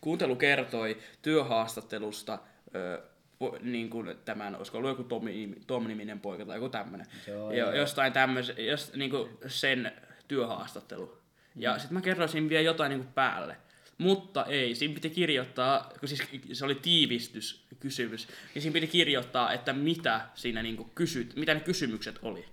kuuntelu 0.00 0.36
kertoi 0.36 0.98
työhaastattelusta 1.22 2.38
ö, 2.74 3.02
po, 3.38 3.58
niin 3.62 3.90
kuin 3.90 4.14
tämän, 4.24 4.56
olisiko 4.56 4.78
ollut 4.78 4.90
joku 4.90 5.04
Tomi, 5.04 5.54
Tom-niminen 5.66 6.20
poika 6.20 6.44
tai 6.44 6.56
joku 6.56 6.68
tämmönen. 6.68 7.06
Joo, 7.28 7.52
jo, 7.52 7.72
jostain 7.72 8.12
tämmöisen, 8.12 8.66
jos, 8.66 8.92
niin 8.94 9.10
kuin 9.10 9.28
sen 9.46 9.92
työhaastattelu. 10.28 11.18
Ja 11.56 11.72
Mm. 11.72 11.78
sitten 11.80 11.94
mä 11.94 12.00
kerroin 12.00 12.28
siinä 12.28 12.48
vielä 12.48 12.62
jotain 12.64 12.90
niin 12.90 13.00
kuin 13.04 13.12
päälle. 13.14 13.56
Mutta 13.98 14.44
ei, 14.44 14.74
siinä 14.74 14.94
piti 14.94 15.10
kirjoittaa, 15.10 15.92
kun 16.00 16.08
siis 16.08 16.22
se 16.52 16.64
oli 16.64 16.74
tiivistys 16.74 17.60
kysymys, 17.80 18.28
niin 18.54 18.62
siinä 18.62 18.72
piti 18.72 18.86
kirjoittaa, 18.86 19.52
että 19.52 19.72
mitä 19.72 20.20
siinä 20.34 20.62
niinku 20.62 20.84
kysyt, 20.94 21.36
mitä 21.36 21.54
ne 21.54 21.60
kysymykset 21.60 22.18
oli. 22.22 22.44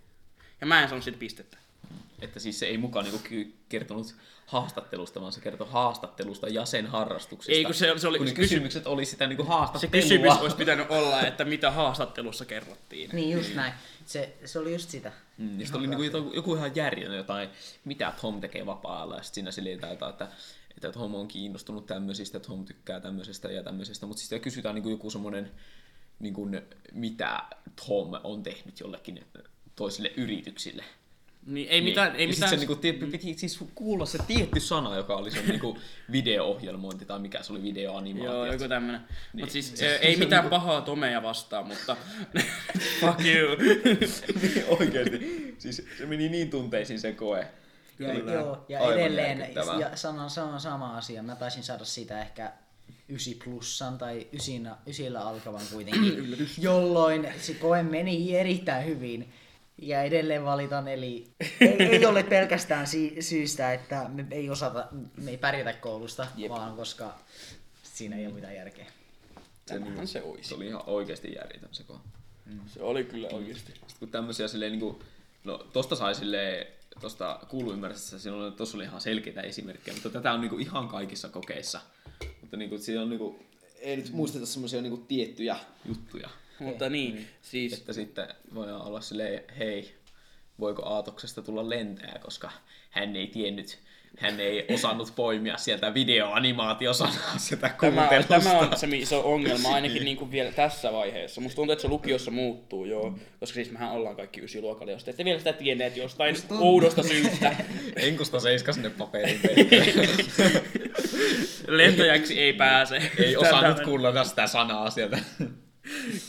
Ja 0.62 0.68
mä 0.68 0.82
en 0.84 0.90
saanut 0.90 1.04
siitä 1.04 1.20
pistettä. 1.20 1.58
Että 2.22 2.40
siis 2.40 2.60
se 2.60 2.66
ei 2.66 2.78
mukaan 2.78 3.06
niinku 3.06 3.52
kertonut 3.70 4.16
haastattelusta, 4.46 5.22
vaan 5.22 5.32
se 5.34 5.42
kertoi 5.42 5.68
haastattelusta 5.72 6.48
ja 6.48 6.66
sen 6.66 6.88
harrastuksista. 6.88 7.58
Ei, 7.58 7.66
kun 7.66 7.74
se- 7.74 7.94
se 7.98 8.08
oli- 8.08 8.18
kun 8.18 8.26
ne 8.26 8.30
se 8.32 8.36
kysy- 8.36 8.50
kysymykset 8.50 8.88
oli 8.88 9.06
sitä 9.06 9.28
niinku 9.28 9.44
Se 9.44 9.50
haastattelua. 9.50 10.02
kysymys 10.04 10.34
olisi 10.38 10.56
pitänyt 10.56 10.86
olla, 10.90 11.22
että 11.22 11.46
mitä 11.46 11.72
haastattelussa 11.72 12.46
kerrottiin. 12.46 13.10
Niin 13.14 13.32
just 13.32 13.56
näin. 13.56 13.74
Se, 14.06 14.34
se 14.46 14.60
oli 14.60 14.72
just 14.74 14.90
sitä. 14.90 15.12
Mm, 15.38 15.60
ja 15.60 15.66
sitten 15.66 15.80
oli 15.80 15.88
niinku 15.88 16.04
joku, 16.04 16.32
joku 16.36 16.56
ihan 16.56 16.76
järjellä 16.76 17.16
jotain, 17.16 17.50
mitä 17.86 18.14
Tom 18.22 18.42
tekee 18.42 18.66
vapaa-ajalla, 18.66 19.16
ja 19.16 19.24
sitten 19.24 19.36
siinä 19.36 19.52
silleen 19.52 19.74
jotain, 19.74 20.10
että, 20.10 20.28
että 20.88 21.00
Tom 21.00 21.16
on 21.16 21.28
kiinnostunut 21.28 21.86
tämmöisistä, 21.86 22.38
että 22.38 22.48
Tom 22.48 22.66
tykkää 22.66 23.00
tämmöisestä 23.00 23.52
ja 23.52 23.64
tämmöisestä, 23.64 24.06
mutta 24.06 24.22
sitten 24.22 24.42
kysytään 24.42 24.76
niinku 24.76 24.90
joku 24.90 25.10
semmoinen, 25.10 25.52
niinku, 26.20 26.50
mitä 26.94 27.44
Tom 27.88 28.12
on 28.24 28.44
tehnyt 28.44 28.80
jollekin 28.80 29.26
toisille 29.76 30.12
yrityksille. 30.18 30.84
Niin 31.46 31.70
ei 31.70 31.82
mitään, 31.82 32.16
ei 32.16 32.22
ja 32.22 32.28
mitään... 32.28 32.50
Sit 32.50 32.60
se 32.60 32.66
niinku, 32.66 32.76
tie- 32.76 32.94
piti 32.94 33.34
siis 33.34 33.60
kuulla 33.76 34.06
se 34.06 34.18
tietty 34.28 34.60
sana, 34.60 34.96
joka 34.96 35.16
oli 35.16 35.32
se 35.32 35.42
niinku 35.48 35.78
video-ohjelmointi 36.12 37.06
tai 37.06 37.20
mikä 37.20 37.44
se 37.44 37.54
oli 37.54 37.64
videoanimaatio. 37.64 38.34
Joo, 38.34 38.46
joku 38.46 38.68
tämmönen. 38.68 39.02
Niin. 39.34 39.44
Mut 39.46 39.52
siis 39.52 39.74
eh, 39.82 40.00
ei 40.02 40.16
mitään 40.16 40.44
niinku- 40.44 40.56
pahaa 40.56 40.82
Tomeja 40.82 41.24
vastaan, 41.24 41.68
mutta 41.68 41.98
fuck 43.02 43.20
you. 43.26 43.58
Oikeesti. 44.80 45.56
Siis 45.58 45.84
se 45.98 46.06
meni 46.06 46.30
niin 46.30 46.50
tunteisiin 46.50 47.00
se 47.00 47.14
koe. 47.14 47.48
Ja, 48.00 48.14
Kyllä. 48.14 48.34
joo, 48.34 48.66
ja 48.70 48.80
Aivan 48.80 49.00
edelleen 49.00 49.40
ja 49.80 49.96
sanon, 49.98 50.30
sanon 50.30 50.60
sama 50.62 50.98
asia. 50.98 51.24
Mä 51.24 51.36
taisin 51.36 51.64
saada 51.64 51.86
siitä 51.86 52.22
ehkä 52.22 52.52
9 53.10 53.34
plussan 53.44 53.98
tai 53.98 54.28
9, 54.32 54.78
9 54.86 55.18
alkavan 55.18 55.62
kuitenkin, 55.74 56.38
jolloin 56.58 57.28
se 57.40 57.54
koe 57.54 57.84
meni 57.84 58.36
erittäin 58.38 58.86
hyvin. 58.86 59.34
Ja 59.78 60.04
edelleen 60.04 60.46
valitan, 60.46 60.88
eli 60.88 61.28
ei, 61.62 61.84
ei 61.92 62.06
ole 62.06 62.24
pelkästään 62.24 62.88
si- 62.88 63.18
syystä, 63.20 63.74
että 63.74 64.10
me 64.10 64.26
ei 64.32 64.50
osata, 64.50 64.88
me 65.18 65.32
ei 65.32 65.38
pärjätä 65.38 65.74
koulusta, 65.74 66.28
Jep. 66.36 66.50
vaan 66.52 66.76
koska 66.76 67.14
siinä 67.84 68.16
ei 68.16 68.26
ole 68.26 68.34
mitään 68.34 68.56
järkeä. 68.56 68.86
Tämähän 69.66 70.08
se 70.08 70.12
Se 70.20 70.22
olisi. 70.22 70.54
oli 70.54 70.68
ihan 70.68 70.84
oikeesti 70.88 71.34
järjetön 71.36 71.70
se 71.72 71.84
koe. 71.84 71.98
Se 72.68 72.82
oli 72.82 73.04
kyllä 73.04 73.28
oikeesti. 73.32 73.72
Sitten 73.72 74.00
kun 74.00 74.10
tämmösiä 74.10 74.48
silleen 74.48 74.72
niinku, 74.72 75.04
no 75.44 75.58
tosta 75.58 75.96
sai 75.96 76.16
silleen, 76.16 76.68
tosta 77.02 77.40
kuuluymmärryksessä, 77.50 78.20
siinä 78.20 78.38
oli, 78.38 78.52
tossa 78.52 78.78
oli 78.78 78.84
ihan 78.84 79.02
selkeitä 79.02 79.42
esimerkkejä, 79.42 79.96
mutta 79.96 80.10
tätä 80.10 80.34
on 80.34 80.42
niinku 80.42 80.58
ihan 80.58 80.88
kaikissa 80.88 81.30
kokeissa. 81.30 81.82
Mutta 82.42 82.58
niinku, 82.58 82.78
siinä 82.78 83.02
on 83.02 83.10
niinku, 83.10 83.40
ei 83.80 83.96
nyt 83.96 84.12
muisteta 84.12 84.46
semmoisia 84.46 84.82
niinku 84.82 84.98
tiettyjä 85.08 85.58
juttuja. 85.86 86.30
Mutta 86.60 86.90
niin, 86.90 87.28
siis 87.42 87.74
Että 87.74 87.94
sitten 87.94 88.28
voidaan 88.54 88.82
olla 88.82 89.02
silleen, 89.02 89.44
hei, 89.58 89.96
voiko 90.60 90.86
Aatoksesta 90.86 91.42
tulla 91.42 91.70
lentäjä, 91.70 92.20
koska 92.20 92.52
hän 92.90 93.16
ei 93.16 93.28
tiennyt, 93.28 93.80
hän 94.20 94.40
ei 94.40 94.66
osannut 94.74 95.14
poimia 95.16 95.58
sieltä 95.58 95.94
videoanimaatiosanaa 95.94 97.38
sieltä 97.38 97.70
Tämä, 97.70 97.78
kuuntelusta. 98.08 98.40
tämä 98.40 98.60
on 98.60 98.78
se 98.78 98.88
iso 98.94 99.34
ongelma 99.34 99.76
ainakin 99.76 100.06
niin 100.10 100.18
kuin 100.18 100.32
vielä 100.32 100.52
tässä 100.52 100.92
vaiheessa. 100.92 101.42
Musta 101.42 101.56
tuntuu, 101.56 101.74
että 101.74 101.82
se 101.82 101.88
lukiossa 101.88 102.32
muuttuu 102.32 102.86
joo, 102.86 103.20
koska 103.40 103.56
siis 103.56 103.72
mehän 103.72 103.92
ollaan 103.92 104.16
kaikki 104.16 104.42
ysiluokalla, 104.42 104.92
jos 104.92 105.04
te 105.04 105.12
ette 105.12 105.26
vielä 105.26 105.40
sitä 105.40 105.54
tienneet 105.54 105.98
jostain 105.98 106.36
oudosta 106.60 107.04
syystä. 107.04 107.56
Enkusta 107.96 108.40
seiska 108.40 108.74
sinne 108.74 108.90
paperiin. 108.90 109.42
Lentäjäksi 111.68 112.40
ei 112.40 112.54
pääse. 112.54 113.12
ei 113.18 113.38
osannut 113.38 113.80
kuulla 113.80 114.24
sitä 114.24 114.48
sanaa 114.48 114.90
sieltä. 114.90 115.20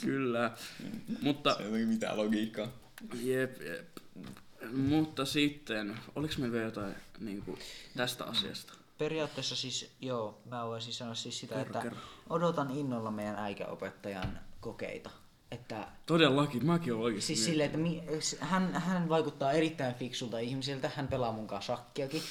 Kyllä. 0.04 0.50
Mutta, 1.20 1.54
Se 1.54 1.62
ei 1.62 1.68
ole 1.68 1.78
mitään 1.78 2.16
logiikkaa. 2.16 2.68
jep, 3.22 3.60
jep. 3.60 3.86
Mutta 4.72 5.24
sitten, 5.24 6.00
oliko 6.14 6.34
meillä 6.38 6.52
vielä 6.52 6.64
jotain 6.64 6.94
niin 7.20 7.42
kuin, 7.42 7.58
tästä 7.96 8.24
asiasta? 8.24 8.72
Periaatteessa 8.98 9.56
siis, 9.56 9.90
joo, 10.00 10.42
mä 10.50 10.66
voisin 10.66 10.92
sanoa 10.92 11.14
siis 11.14 11.40
sitä, 11.40 11.54
Kerro, 11.54 11.80
että 11.80 11.96
odotan 12.30 12.70
innolla 12.70 13.10
meidän 13.10 13.36
äikäopettajan 13.36 14.40
kokeita. 14.60 15.10
Että 15.50 15.88
Todellakin, 16.06 16.66
mäkin 16.66 16.92
olen 16.92 17.04
oikeasti 17.04 17.26
Siis 17.26 17.44
silleen, 17.44 17.66
että 17.66 17.78
mi- 17.78 18.02
hän, 18.40 18.74
hän 18.74 19.08
vaikuttaa 19.08 19.52
erittäin 19.52 19.94
fiksulta 19.94 20.38
ihmiseltä, 20.38 20.90
hän 20.96 21.08
pelaa 21.08 21.32
mun 21.32 21.46
kanssa 21.46 21.76
shakkiakin. 21.76 22.22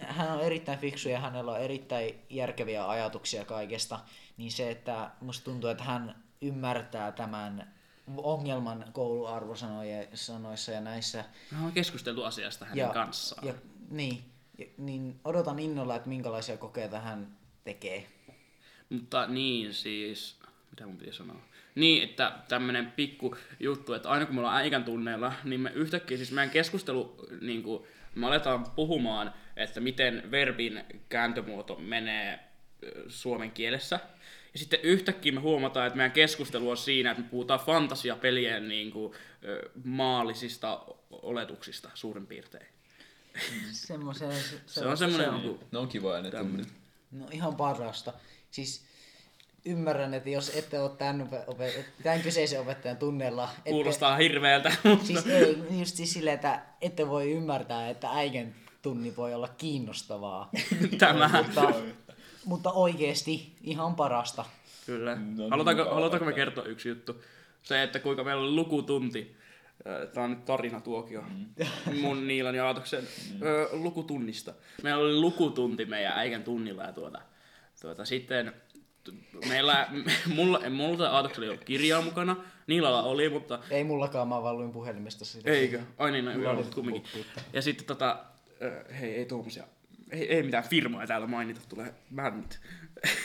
Hän 0.00 0.32
on 0.32 0.40
erittäin 0.40 0.78
fiksu 0.78 1.08
ja 1.08 1.20
hänellä 1.20 1.52
on 1.52 1.60
erittäin 1.60 2.14
järkeviä 2.30 2.88
ajatuksia 2.88 3.44
kaikesta. 3.44 4.00
Niin 4.36 4.52
se, 4.52 4.70
että 4.70 5.10
musta 5.20 5.44
tuntuu, 5.44 5.70
että 5.70 5.84
hän 5.84 6.22
ymmärtää 6.42 7.12
tämän 7.12 7.74
ongelman 8.16 8.84
kouluarvosanoissa 8.92 10.72
ja 10.72 10.80
näissä. 10.80 11.24
Me 11.50 11.56
ollaan 11.58 11.72
keskusteltu 11.72 12.24
asiasta 12.24 12.64
hänen 12.64 12.78
Ja, 12.78 12.88
kanssaan. 12.88 13.46
ja, 13.46 13.54
niin, 13.90 14.24
ja, 14.58 14.66
niin 14.78 15.20
odotan 15.24 15.58
innolla, 15.58 15.96
että 15.96 16.08
minkälaisia 16.08 16.56
kokeita 16.56 17.00
hän 17.00 17.26
tekee. 17.64 18.06
Mutta 18.88 19.26
niin 19.26 19.74
siis, 19.74 20.36
mitä 20.70 20.86
mun 20.86 20.96
piti 20.96 21.12
sanoa? 21.12 21.36
Niin, 21.74 22.02
että 22.02 22.32
tämmönen 22.48 22.92
pikku 22.92 23.36
juttu, 23.60 23.92
että 23.92 24.08
aina 24.10 24.26
kun 24.26 24.34
me 24.34 24.40
ollaan 24.40 24.56
äikän 24.56 24.84
tunneilla, 24.84 25.32
niin 25.44 25.60
me 25.60 25.70
yhtäkkiä, 25.74 26.16
siis 26.16 26.32
meidän 26.32 26.50
keskustelu, 26.50 27.16
niin 27.40 27.62
kuin, 27.62 27.84
me 28.14 28.26
aletaan 28.26 28.70
puhumaan, 28.70 29.34
että 29.56 29.80
miten 29.80 30.30
verbin 30.30 30.84
kääntömuoto 31.08 31.76
menee 31.76 32.40
suomen 33.08 33.50
kielessä. 33.50 34.00
Ja 34.52 34.58
sitten 34.58 34.80
yhtäkkiä 34.82 35.32
me 35.32 35.40
huomataan, 35.40 35.86
että 35.86 35.96
meidän 35.96 36.12
keskustelu 36.12 36.70
on 36.70 36.76
siinä, 36.76 37.10
että 37.10 37.22
me 37.22 37.28
puhutaan 37.28 37.60
fantasiapelien 37.60 38.68
niin 38.68 38.90
kuin, 38.92 39.12
maallisista 39.84 40.82
oletuksista 41.10 41.90
suurin 41.94 42.26
piirtein. 42.26 42.66
Semmoisen, 43.72 44.32
se, 44.32 44.60
Se 44.66 44.86
on 44.86 44.96
semmoinen, 44.96 45.28
se 45.30 45.34
on- 45.36 45.42
niin 45.42 45.58
Ne 45.72 45.78
on 45.78 45.88
kivoja 45.88 46.22
ne 46.22 46.30
tämmönen. 46.30 46.66
No 47.10 47.26
ihan 47.32 47.56
parasta. 47.56 48.12
Siis 48.50 48.84
ymmärrän, 49.64 50.14
että 50.14 50.30
jos 50.30 50.48
ette 50.56 50.80
ole 50.80 50.90
tämän, 50.90 51.20
ope- 51.28 51.54
ope- 51.54 51.84
tämän 52.02 52.20
kyseisen 52.22 52.60
opettajan 52.60 52.96
tunneilla, 52.96 53.48
ette, 53.58 53.70
kuulostaa 53.70 54.16
hirveältä, 54.16 54.72
mutta 54.84 55.06
siis 55.06 55.26
ei, 55.26 55.56
just 55.78 55.96
siis 55.96 56.12
silleen, 56.12 56.34
että 56.34 56.62
ette 56.80 57.08
voi 57.08 57.32
ymmärtää, 57.32 57.90
että 57.90 58.08
äiken 58.10 58.54
tunni 58.82 59.16
voi 59.16 59.34
olla 59.34 59.48
kiinnostavaa. 59.48 60.50
tämä. 60.98 61.30
mutta, 61.46 61.72
mutta 62.44 62.72
oikeesti 62.72 63.52
ihan 63.62 63.94
parasta. 63.94 64.44
Kyllä. 64.86 65.14
No, 65.36 65.48
halutaanko, 65.50 65.82
mukava 65.82 65.94
halutaanko 65.94 66.24
me 66.24 66.32
vaikka. 66.32 66.44
kertoa 66.44 66.64
yksi 66.64 66.88
juttu? 66.88 67.22
Se, 67.62 67.82
että 67.82 67.98
kuinka 67.98 68.24
meillä 68.24 68.42
oli 68.42 68.50
lukutunti. 68.50 69.36
Tämä 70.14 70.24
on 70.24 70.30
nyt 70.30 70.44
tarinatuokio 70.44 71.24
mun 72.02 72.26
Niilan 72.28 72.54
ja 72.54 72.66
Aatoksen 72.66 73.08
ö, 73.42 73.68
lukutunnista. 73.72 74.54
Meillä 74.82 75.00
oli 75.04 75.14
lukutunti 75.14 75.84
meidän 75.84 76.12
äikän 76.18 76.44
tunnilla 76.44 76.82
ja 76.82 76.92
tuota, 76.92 77.20
tuota 77.80 78.04
sitten 78.04 78.52
meillä, 79.48 79.88
mulla, 80.36 80.60
multa 80.70 81.04
ja 81.04 81.10
Aatoksella 81.10 81.44
ei 81.44 81.50
ollut 81.50 81.64
kirjaa 81.64 82.02
mukana, 82.02 82.36
Niilalla 82.66 83.02
oli, 83.02 83.28
mutta 83.28 83.58
Ei 83.70 83.84
mullakaan, 83.84 84.28
mä 84.28 84.42
vaan 84.42 84.56
luin 84.58 84.72
puhelimesta 84.72 85.24
sitä. 85.24 85.50
Eikö? 85.50 85.80
Ai 85.98 86.10
niin, 86.12 86.24
no, 86.24 86.32
Mulla 86.32 86.54
mutta 86.54 86.74
kumminkin. 86.74 87.02
lukkuutta. 87.02 87.40
Ja 87.52 87.62
sitten 87.62 87.86
tota, 87.86 88.24
hei, 89.00 89.14
ei 89.14 89.24
tuommoisia, 89.24 89.64
ei, 90.10 90.34
ei 90.34 90.42
mitään 90.42 90.64
firmaa 90.64 91.06
täällä 91.06 91.26
mainita, 91.26 91.60
tulee 91.68 91.94
bännit. 92.14 92.60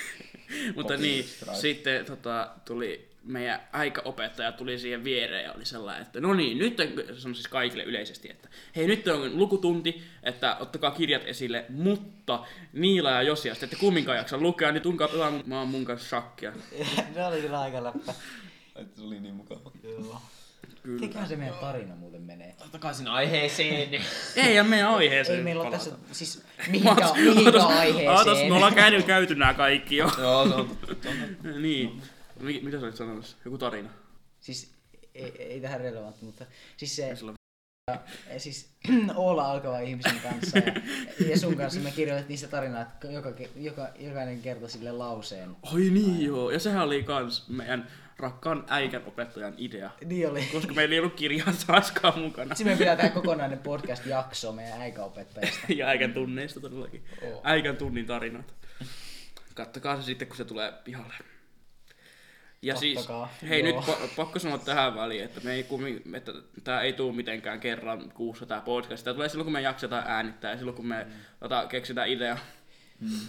mutta 0.76 0.98
niin, 0.98 1.26
sitten 1.54 2.06
tota, 2.06 2.50
tuli 2.66 3.16
meidän 3.26 3.62
aikaopettaja 3.72 4.52
tuli 4.52 4.80
siihen 4.80 5.04
viereen 5.04 5.44
ja 5.44 5.54
oli 5.54 5.66
sellainen, 5.66 6.02
että 6.02 6.20
no 6.20 6.34
niin, 6.34 6.58
nyt 6.58 6.80
on, 6.80 6.88
se 7.18 7.28
on 7.28 7.36
siis 7.36 7.48
kaikille 7.48 7.84
yleisesti, 7.84 8.30
että 8.30 8.50
hei 8.76 8.88
nyt 8.88 9.08
on 9.08 9.38
lukutunti, 9.38 10.04
että 10.24 10.58
ottakaa 10.60 10.92
kirjat 10.92 11.22
esille, 11.26 11.66
mutta 11.70 12.46
Niila 12.74 13.12
ja 13.12 13.22
Josia, 13.22 13.54
sitten 13.54 13.68
ette 13.68 13.80
kumminkaan 13.80 14.18
jaksa 14.18 14.38
lukea, 14.38 14.72
niin 14.72 14.84
tunkaa 14.84 15.08
pelaamaan 15.08 15.68
mun 15.68 15.86
kanssa 15.86 16.08
shakkia. 16.08 16.54
ne 17.16 17.26
oli 17.26 17.42
kyllä 17.42 17.60
aika 17.60 17.84
läppä. 17.84 18.14
Että 18.76 18.98
se 18.98 19.04
oli 19.04 19.20
niin 19.20 19.36
mukava. 19.36 19.72
Joo. 19.84 20.22
Kyllä. 20.86 21.00
Mikähän 21.00 21.28
se 21.28 21.36
meidän 21.36 21.56
tarina 21.56 21.96
muuten 21.96 22.22
menee? 22.22 22.56
Takaisin 22.72 23.08
aiheeseen. 23.08 23.90
Ei, 24.36 24.56
ja 24.56 24.64
meidän 24.64 24.90
aiheeseen 24.90 25.38
Ei 25.38 25.44
meillä 25.44 25.62
ole 25.62 25.72
palata. 25.72 25.90
tässä, 25.90 26.00
siis 26.12 26.44
mihinkä, 26.68 27.06
mihinkä 27.16 27.64
aiheeseen. 27.64 28.50
me 28.50 28.56
ollaan 28.56 28.76
käynyt, 28.76 29.06
käyty 29.06 29.36
nämä 29.36 29.54
kaikki 29.54 29.98
jo. 29.98 30.12
Joo, 30.18 30.48
se 30.48 30.54
on 30.54 30.78
totta. 30.88 31.10
niin. 31.62 32.02
Mi- 32.40 32.62
mitä 32.64 32.80
sä 32.80 32.86
olit 32.86 32.96
sanomassa? 32.96 33.38
Joku 33.46 33.58
tarina? 33.58 33.90
Siis 34.40 34.74
ei, 35.16 35.34
ei 35.40 35.62
tähän 35.62 35.82
relevantti, 35.82 36.26
mutta 36.26 36.46
siis 36.78 36.96
se, 36.96 37.18
ja 38.34 38.40
siis 38.40 38.70
Oola 39.16 39.52
alkava 39.52 39.80
ihmisen 39.80 40.20
kanssa 40.20 40.58
ja, 40.58 40.74
ja 41.30 41.40
sun 41.40 41.58
kanssa 41.58 41.80
me 41.80 41.92
kirjoitettiin 41.92 42.38
sitä 42.38 42.52
tarinaa, 42.52 42.82
että 42.82 43.08
joka, 43.08 43.34
joka, 43.56 43.90
jokainen 44.00 44.42
kertoi 44.42 44.70
sille 44.70 44.92
lauseen. 44.92 45.56
Oi 45.74 45.82
niin 45.82 46.26
joo, 46.26 46.52
ja 46.52 46.60
sehän 46.60 46.84
oli 46.84 47.04
kans 47.04 47.50
meidän 47.50 47.88
rakkaan 48.18 48.66
äikän 48.68 49.06
opettajan 49.06 49.54
idea. 49.58 49.90
Niin 50.06 50.30
oli. 50.30 50.46
Koska 50.52 50.74
meillä 50.74 50.94
ei 50.94 51.00
ollut 51.00 51.14
kirjaa 51.14 51.54
taaskaan 51.68 52.20
mukana. 52.20 52.56
Sitten 52.56 52.74
me 52.74 52.78
pitää 52.78 52.96
tehdä 52.96 53.10
kokonainen 53.10 53.60
podcast-jakso 53.60 54.52
meidän 54.52 54.82
äikäopettajasta. 54.82 55.60
Ja 55.76 55.88
äikän 55.88 56.14
tunneista 56.14 56.60
todellakin. 56.60 57.06
Oo. 57.22 57.42
Äikän 57.44 57.78
tunnin 57.78 58.06
tarinat. 58.06 58.54
Kattokaa 59.54 59.98
se 59.98 60.04
sitten, 60.04 60.28
kun 60.28 60.38
se 60.38 60.46
tulee 60.46 60.74
pihalle. 60.84 61.14
Ja 62.62 62.76
siis, 62.76 63.08
hei 63.50 63.70
joo. 63.70 63.80
nyt 63.80 63.90
pa- 63.90 64.10
pakko 64.16 64.40
sanoa 64.40 64.58
tähän 64.58 64.96
väliin, 64.96 65.24
että, 65.24 65.42
me 65.44 65.54
ei 65.54 65.64
kumi, 65.64 66.02
että 66.14 66.32
tää 66.64 66.82
ei 66.82 66.94
tule 66.94 67.16
mitenkään 67.16 67.60
kerran 67.60 68.12
kuussa 68.12 68.46
tää 68.46 68.62
podcast. 68.62 69.04
Tää 69.04 69.14
tulee 69.14 69.30
silloin, 69.30 69.46
kun 69.46 69.54
me 69.54 69.62
jaksetaan 69.62 70.04
äänittää 70.08 70.52
ja 70.52 70.58
silloin, 70.58 70.76
kun 70.76 70.88
me 70.88 71.08
ota, 71.42 71.68
keksitään 71.68 72.10
idea. 72.10 72.38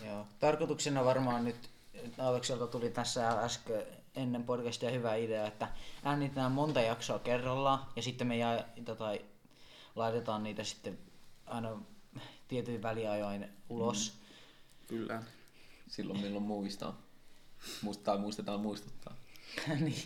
Joo. 0.06 0.26
Tarkoituksena 0.38 1.04
varmaan 1.04 1.44
nyt, 1.44 1.56
Aavekselta 2.18 2.66
tuli 2.66 2.90
tässä 2.90 3.28
äsken 3.28 3.82
ennen 4.16 4.44
podcastia 4.44 4.90
hyvä 4.90 5.14
idea, 5.14 5.46
että 5.46 5.68
äänitetään 6.04 6.52
monta 6.52 6.80
jaksoa 6.80 7.18
kerrallaan 7.18 7.86
ja 7.96 8.02
sitten 8.02 8.26
me 8.26 8.36
ja, 8.36 8.64
tota, 8.84 9.04
laitetaan 9.96 10.42
niitä 10.42 10.64
sitten 10.64 10.98
aina 11.46 11.78
tietyin 12.48 12.82
väliajoin 12.82 13.48
ulos. 13.68 14.12
Kyllä. 14.86 15.22
Silloin 15.88 16.20
milloin 16.20 16.44
muistaa. 16.44 16.96
Muistaa, 17.82 18.18
muistetaan 18.18 18.60
muistuttaa. 18.60 19.15
niin. 19.80 20.02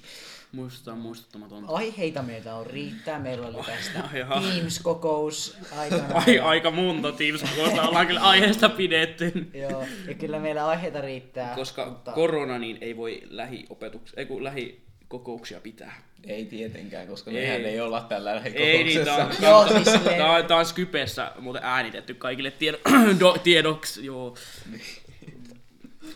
Muistutaan 0.52 0.99
muistuttamatonta. 0.99 1.73
Aiheita 1.73 2.23
meitä 2.23 2.54
on 2.54 2.66
riittää. 2.66 3.19
Meillä 3.19 3.47
oli 3.47 3.57
tästä 3.66 4.02
Ai. 4.28 4.42
Teams-kokous 4.42 5.57
aikana. 5.78 6.04
Ai, 6.26 6.38
aika 6.38 6.71
monta 6.71 7.12
Teams-kokousta 7.12 7.88
ollaan 7.88 8.07
kyllä 8.07 8.21
aiheesta 8.21 8.69
pidetty. 8.69 9.33
Joo, 9.54 9.87
ja 10.09 10.14
kyllä 10.14 10.38
meillä 10.38 10.66
aiheita 10.66 11.00
riittää. 11.00 11.54
Koska 11.54 11.87
mutta... 11.87 12.12
korona 12.12 12.59
niin 12.59 12.78
ei 12.80 12.97
voi 12.97 13.23
lähiopetuksia, 13.30 14.14
ei 14.16 14.26
kun 14.26 14.45
lähikokouksia 14.45 15.61
pitää. 15.61 16.02
Ei 16.26 16.45
tietenkään, 16.45 17.07
koska 17.07 17.30
Ei. 17.30 17.37
mehän 17.47 17.64
ei 17.64 17.80
olla 17.80 18.00
tällä 18.00 18.40
Ei 18.54 18.85
niin, 18.85 19.04
tää 19.04 19.16
on. 19.26 19.33
Joo, 19.42 19.59
on- 19.61 19.69
siis 19.69 19.85
silleen- 19.92 20.16
tää 20.16 20.30
on, 20.33 20.45
tää 20.45 20.57
on 20.57 20.66
Skypessä 20.66 21.33
muuten 21.38 21.62
äänitetty 21.64 22.14
kaikille 22.14 22.50
tiedo, 22.50 22.78
do, 23.21 23.38
tiedoksi, 23.45 24.07
joo. 24.07 24.35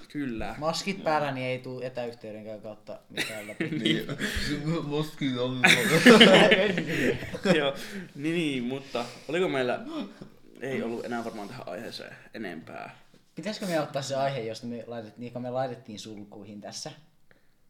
Kyllä. 0.08 0.54
Maskit 0.58 1.04
päällä, 1.04 1.32
niin 1.32 1.46
ei 1.46 1.58
tule 1.58 1.86
etäyhteydenkään 1.86 2.60
kautta 2.60 2.98
mitään 3.10 3.48
läpi. 3.48 3.68
Niin, 3.84 4.06
Moski 4.84 5.38
on. 5.38 5.60
joo. 7.58 7.74
Niin, 8.14 8.34
niin, 8.34 8.62
mutta 8.64 9.04
oliko 9.28 9.48
meillä, 9.48 9.80
ei 10.60 10.82
ollut 10.82 11.04
enää 11.04 11.24
varmaan 11.24 11.48
tähän 11.48 11.68
aiheeseen 11.68 12.16
enempää. 12.34 12.98
Pitäisikö 13.34 13.66
me 13.66 13.80
ottaa 13.80 14.02
se 14.02 14.16
aihe, 14.16 14.40
josta 14.40 14.66
me 14.66 14.84
laitettiin, 14.86 15.26
joka 15.26 15.40
me 15.40 15.50
laitettiin 15.50 15.98
sulkuihin 15.98 16.60
tässä? 16.60 16.90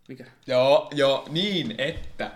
Mikä? 0.09 0.25
Joo, 0.47 0.89
joo, 0.95 1.27
niin, 1.31 1.75
että. 1.79 2.31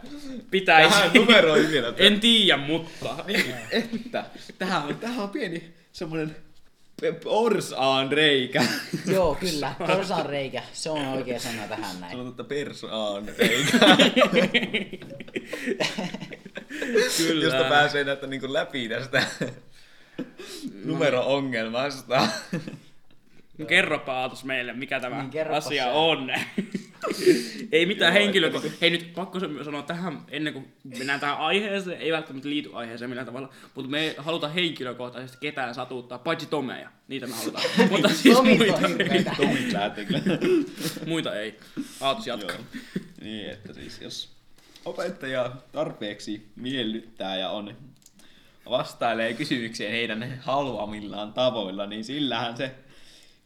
Pitäisi. 0.51 0.95
Tähän 0.95 1.11
numeroin 1.15 1.71
vielä. 1.71 1.95
En 1.97 2.21
tiedä, 2.21 2.57
mutta. 2.57 3.25
Niin, 3.27 3.55
että. 3.71 4.25
Tähän 4.59 4.83
on, 4.83 4.97
tähän 4.97 5.19
on 5.19 5.31
pieni 5.31 5.75
semmonen 5.93 6.37
orsaan 7.25 8.13
reikä. 8.13 8.65
Joo, 9.15 9.35
kyllä. 9.35 9.75
Porsan 9.79 10.27
reikä. 10.27 10.63
Se 10.73 10.91
on 10.91 11.07
oikea 11.07 11.41
sana 11.41 11.69
tähän 11.69 12.01
näin. 12.01 12.13
Sanotaan, 12.13 12.31
että 12.31 12.45
persaan 12.45 13.29
reikä. 13.39 13.79
Kyllä. 17.17 17.45
Josta 17.45 17.65
pääsee 17.69 18.05
näistä 18.05 18.27
niinku 18.27 18.53
läpi 18.53 18.89
tästä 18.89 19.23
numero-ongelmasta. 20.85 22.29
Kerropa 23.67 24.13
Aatos 24.13 24.45
meille, 24.45 24.73
mikä 24.73 25.01
tämä 25.01 25.23
Niin, 25.23 25.51
asia 25.51 25.85
se. 25.85 25.91
on. 25.91 26.31
ei 27.73 27.87
mitään 27.87 28.15
Joo, 28.15 28.23
henkilöko... 28.23 28.59
että 28.59 28.71
Hei 28.81 28.91
nyt 28.91 29.15
pakko 29.15 29.41
sanoa 29.65 29.83
tähän, 29.83 30.23
ennen 30.29 30.53
kuin 30.53 30.73
mennään 30.99 31.21
tähän 31.21 31.39
aiheeseen, 31.39 32.01
ei 32.01 32.13
välttämättä 32.13 32.49
liity 32.49 32.71
aiheeseen 32.73 33.11
millään 33.11 33.27
tavalla, 33.27 33.49
mutta 33.75 33.91
me 33.91 34.01
ei 34.01 34.15
haluta 34.19 34.49
henkilökohtaisesti 34.49 35.39
ketään 35.41 35.75
satuttaa, 35.75 36.19
paitsi 36.19 36.47
Tomeja. 36.47 36.91
Niitä 37.09 37.27
me 37.27 37.35
halutaan. 37.35 37.65
mutta 37.91 38.09
siis 38.09 38.37
Tomit 38.37 38.59
muita, 38.59 38.89
hirveitä. 38.89 39.35
Tomit 39.43 39.73
lähtee 39.73 40.07
muita 41.07 41.35
ei. 41.35 41.59
Aatos 42.01 42.27
jatka. 42.27 42.53
Joo. 42.53 42.63
Niin, 43.21 43.51
että 43.51 43.73
siis 43.73 44.01
jos 44.01 44.29
opettaja 44.85 45.53
tarpeeksi 45.73 46.47
miellyttää 46.57 47.37
ja 47.37 47.51
on 47.51 47.77
vastailee 48.71 49.35
kysymykseen 49.35 49.93
heidän 49.93 50.39
haluamillaan 50.41 51.33
tavoilla, 51.33 51.87
niin 51.87 52.05
sillähän 52.05 52.57
se 52.57 52.75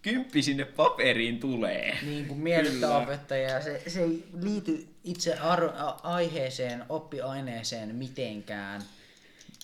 kymppi 0.03 0.43
sinne 0.43 0.65
paperiin 0.65 1.41
tulee. 1.41 1.99
Niin 2.03 2.27
kuin 2.27 2.41
miellyttää 2.41 2.99
opettajaa. 2.99 3.61
Se, 3.63 3.83
se 3.87 4.03
ei 4.03 4.25
liity 4.43 4.87
itse 5.05 5.35
ar- 5.39 5.73
aiheeseen, 6.03 6.85
oppiaineeseen 6.89 7.95
mitenkään. 7.95 8.83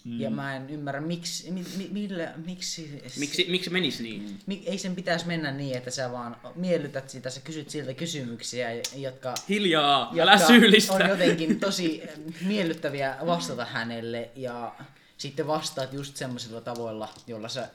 Mm. 0.05 0.20
Ja 0.20 0.31
mä 0.31 0.57
en 0.57 0.70
ymmärrä, 0.70 1.01
miksi, 1.01 1.51
mi, 1.51 1.64
mi, 1.77 1.88
millä, 1.92 2.33
miksi, 2.46 3.03
Miksi, 3.18 3.46
miksi 3.48 3.70
menisi 3.70 4.03
niin? 4.03 4.38
Mi, 4.46 4.62
ei 4.66 4.79
sen 4.79 4.94
pitäisi 4.96 5.27
mennä 5.27 5.53
niin, 5.53 5.77
että 5.77 5.90
sä 5.90 6.12
vaan 6.12 6.37
miellytät 6.55 7.11
sitä, 7.11 7.31
sä 7.31 7.40
kysyt 7.40 7.70
siltä 7.70 7.94
kysymyksiä, 7.94 8.68
jotka, 8.96 9.35
Hiljaa, 9.48 10.12
älä 10.20 10.33
jotka 10.33 10.46
syyllistä. 10.46 10.92
on 10.92 11.09
jotenkin 11.09 11.61
tosi 11.61 12.03
miellyttäviä 12.40 13.16
vastata 13.27 13.64
hänelle 13.64 14.31
ja 14.37 14.74
sitten 15.18 15.46
vastaat 15.46 15.92
just 15.92 16.16
semmoisilla 16.16 16.61
tavoilla, 16.61 17.09
joilla 17.27 17.48
sä 17.48 17.68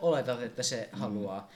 oletat, 0.00 0.42
että 0.42 0.62
se 0.62 0.88
haluaa. 0.92 1.50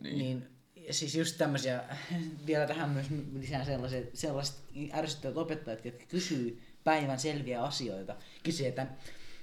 Niin. 0.00 0.18
niin 0.18 0.46
siis 0.90 1.14
just 1.14 1.38
tämmöisiä, 1.38 1.82
vielä 2.46 2.66
tähän 2.66 2.90
myös 2.90 3.06
lisää 3.38 3.64
sellaiset, 3.64 4.10
sellaiset 4.16 4.56
ärsyttävät 4.94 5.36
opettajat, 5.36 5.84
jotka 5.84 6.04
kysyy 6.08 6.62
päivän 6.84 7.20
selviä 7.20 7.62
asioita. 7.62 8.16
Kysyy, 8.42 8.66
että 8.66 8.86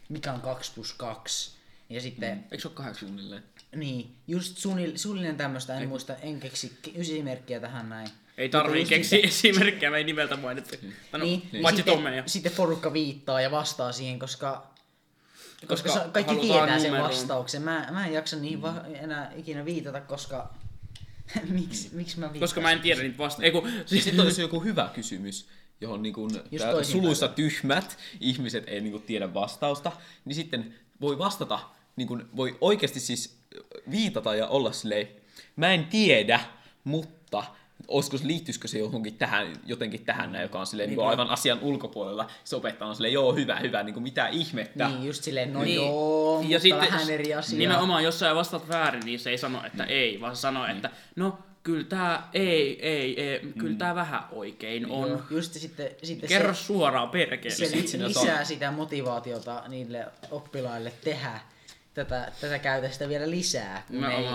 mikä 0.09 0.33
on 0.33 0.41
2 0.41 0.71
plus 0.75 0.93
2. 0.93 1.57
Ja 1.89 2.01
sitten 2.01 2.43
Eikö 2.51 2.61
se 2.61 2.67
ole 2.67 2.75
kahdeksan? 2.75 3.07
Suunnilleen. 3.09 3.43
niin, 3.75 4.15
just 4.27 4.57
suunnil, 4.57 4.91
suunnilleen 4.97 5.37
tämmöistä, 5.37 5.79
en 5.79 5.87
muista, 5.89 6.15
en 6.15 6.39
keksi 6.39 6.77
ke- 6.87 6.91
esimerkkiä 6.99 7.59
tähän 7.59 7.89
näin. 7.89 8.09
Ei 8.37 8.49
tarvii 8.49 8.85
keksiä 8.85 9.17
niitä- 9.17 9.27
esimerkkejä, 9.27 9.91
me 9.91 9.97
ei 9.97 10.03
nimeltä 10.03 10.35
mainittu. 10.37 10.75
No, 11.11 11.17
Niin, 11.19 11.49
niin, 11.51 11.75
sitten, 11.75 12.23
sitten 12.25 12.51
porukka 12.51 12.93
viittaa 12.93 13.41
ja 13.41 13.51
vastaa 13.51 13.91
siihen, 13.91 14.19
koska, 14.19 14.73
koska, 15.65 15.89
Koska 15.89 16.09
kaikki 16.09 16.35
tietää 16.35 16.79
sen 16.79 16.83
numeroon. 16.83 17.09
vastauksen. 17.09 17.61
Mä, 17.61 17.87
mä 17.91 18.05
en 18.07 18.13
jaksa 18.13 18.35
niihin 18.35 18.61
va- 18.61 18.83
enää 18.93 19.31
ikinä 19.35 19.65
viitata, 19.65 20.01
koska... 20.01 20.53
miksi, 21.49 21.89
miksi 21.93 22.19
mä 22.19 22.25
viittasin? 22.25 22.39
Koska 22.39 22.61
mä 22.61 22.71
en 22.71 22.79
tiedä 22.79 23.01
niitä 23.01 23.17
vasta... 23.17 23.43
Ei 23.43 23.51
kun, 23.51 23.69
siis, 23.85 24.03
Sitten 24.03 24.25
olisi 24.25 24.41
joku 24.41 24.59
hyvä 24.59 24.89
kysymys, 24.93 25.47
johon 25.81 26.01
niin 26.01 26.13
kun, 26.13 26.31
tää 26.57 26.83
suluissa 26.83 27.27
tyhmät 27.27 27.97
ihmiset 28.19 28.63
ei 28.67 28.81
niin 28.81 28.91
kun, 28.91 29.01
tiedä 29.01 29.33
vastausta, 29.33 29.91
niin 30.25 30.35
sitten 30.35 30.73
voi 31.01 31.17
vastata, 31.17 31.59
niin 31.95 32.07
kun, 32.07 32.29
voi 32.35 32.57
oikeasti 32.61 32.99
siis 32.99 33.37
viitata 33.91 34.35
ja 34.35 34.47
olla 34.47 34.71
silleen, 34.71 35.07
mä 35.55 35.73
en 35.73 35.85
tiedä, 35.85 36.39
mutta 36.83 37.43
olisiko, 37.87 38.17
liittyisikö 38.23 38.67
se 38.67 38.79
johonkin 38.79 39.17
tähän, 39.17 39.53
jotenkin 39.65 40.05
tähän, 40.05 40.31
näin, 40.31 40.43
joka 40.43 40.59
on 40.59 40.67
silleen, 40.67 40.89
niin, 40.89 40.97
niin 40.97 41.07
aivan 41.09 41.29
asian 41.29 41.59
ulkopuolella. 41.61 42.27
Se 42.43 42.55
opettaja 42.55 42.89
on 42.89 42.95
silleen, 42.95 43.13
joo, 43.13 43.33
hyvä, 43.35 43.55
hyvä, 43.59 43.83
niin 43.83 43.93
kuin, 43.93 44.03
mitä 44.03 44.27
ihmettä. 44.27 44.87
Niin, 44.87 45.05
just 45.05 45.23
silleen, 45.23 45.53
no 45.53 45.63
Niin. 45.63 45.75
joo, 45.75 46.37
mutta 46.37 46.53
ja 46.53 46.59
sitten 46.59 46.81
vähän 46.91 47.09
eri 47.09 47.33
asia. 47.33 47.59
nimenomaan, 47.59 48.03
jos 48.03 48.19
sä 48.19 48.35
vastaat 48.35 48.69
väärin, 48.69 49.01
niin 49.05 49.19
se 49.19 49.29
ei 49.29 49.37
sano, 49.37 49.65
että 49.65 49.83
ei, 49.83 50.21
vaan 50.21 50.35
se 50.35 50.39
sanoo, 50.39 50.65
että 50.65 50.89
no, 51.15 51.37
kyllä 51.63 51.83
tää 51.83 52.29
ei, 52.33 52.87
ei, 52.87 53.21
ei 53.21 53.39
kyllä 53.59 53.77
tää 53.77 53.95
vähän 53.95 54.23
oikein 54.31 54.91
on. 54.91 55.09
Joo, 55.09 55.21
just 55.29 55.53
sitten, 55.53 55.89
sitten 56.03 56.29
Kerro 56.29 56.53
se, 56.53 56.63
suoraan 56.63 57.09
perkele. 57.09 57.55
se 57.55 57.71
lisää 58.07 58.43
sitä 58.43 58.71
motivaatiota 58.71 59.63
niille 59.67 60.05
oppilaille 60.31 60.93
tehdä 61.03 61.39
tätä, 62.05 62.31
tätä 62.41 62.59
käytöstä 62.59 63.09
vielä 63.09 63.29
lisää, 63.29 63.83
kun 63.87 64.01
ne 64.01 64.07
ei, 64.15 64.25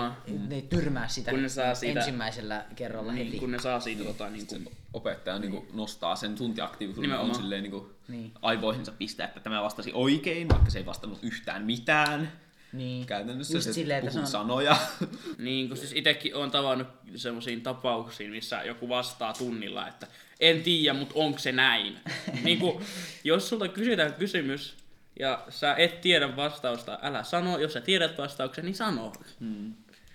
ne 0.47 0.55
ei 0.55 0.61
tyrmää 0.61 1.07
sitä, 1.07 1.31
Kun 1.31 1.41
ne 1.41 1.49
saa 1.49 1.75
siitä- 1.75 1.99
ensimmäisellä 1.99 2.65
kerralla 2.75 3.11
heti. 3.11 3.29
Niin, 3.29 3.39
kun 3.39 3.51
ne 3.51 3.59
saa 3.59 3.79
siitä 3.79 4.03
tota, 4.03 4.29
niin 4.29 4.47
kuin, 4.47 4.67
Opettaja 4.93 5.39
niin 5.39 5.51
kuin, 5.51 5.67
nostaa 5.73 6.15
sen 6.15 6.35
tuntiaktiivisuuden 6.35 7.11
on 7.11 7.17
Nimenomaan. 7.17 7.41
silleen, 7.43 7.63
niin 7.63 7.71
kuin, 7.71 7.85
Niin. 8.07 8.31
aivoihinsa 8.41 8.91
pistää, 8.91 9.27
että 9.27 9.39
tämä 9.39 9.61
vastasi 9.63 9.91
oikein, 9.93 10.49
vaikka 10.49 10.69
se 10.69 10.79
ei 10.79 10.85
vastannut 10.85 11.19
yhtään 11.23 11.63
mitään. 11.65 12.31
Niin. 12.73 13.05
Käytännössä 13.05 13.53
Just 13.57 13.65
se 13.65 13.73
silleen, 13.73 14.11
se 14.11 14.19
on- 14.19 14.27
sanoja. 14.27 14.77
Niin, 15.37 15.67
kun 15.67 15.77
siis 15.77 15.91
itsekin 15.95 16.35
on 16.35 16.51
tavannut 16.51 16.87
semmoisiin 17.15 17.61
tapauksiin, 17.61 18.31
missä 18.31 18.63
joku 18.63 18.89
vastaa 18.89 19.33
tunnilla, 19.33 19.87
että 19.87 20.07
en 20.39 20.63
tiedä, 20.63 20.93
mutta 20.99 21.13
onko 21.17 21.39
se 21.39 21.51
näin. 21.51 21.99
niin 22.43 22.59
kun, 22.59 22.81
jos 23.23 23.49
sulta 23.49 23.67
kysytään 23.67 24.13
kysymys 24.13 24.75
ja 25.19 25.43
sä 25.49 25.75
et 25.75 26.01
tiedä 26.01 26.35
vastausta, 26.35 26.99
älä 27.01 27.23
sano. 27.23 27.57
Jos 27.57 27.73
sä 27.73 27.81
tiedät 27.81 28.17
vastauksen, 28.17 28.65
niin 28.65 28.75
sano. 28.75 29.13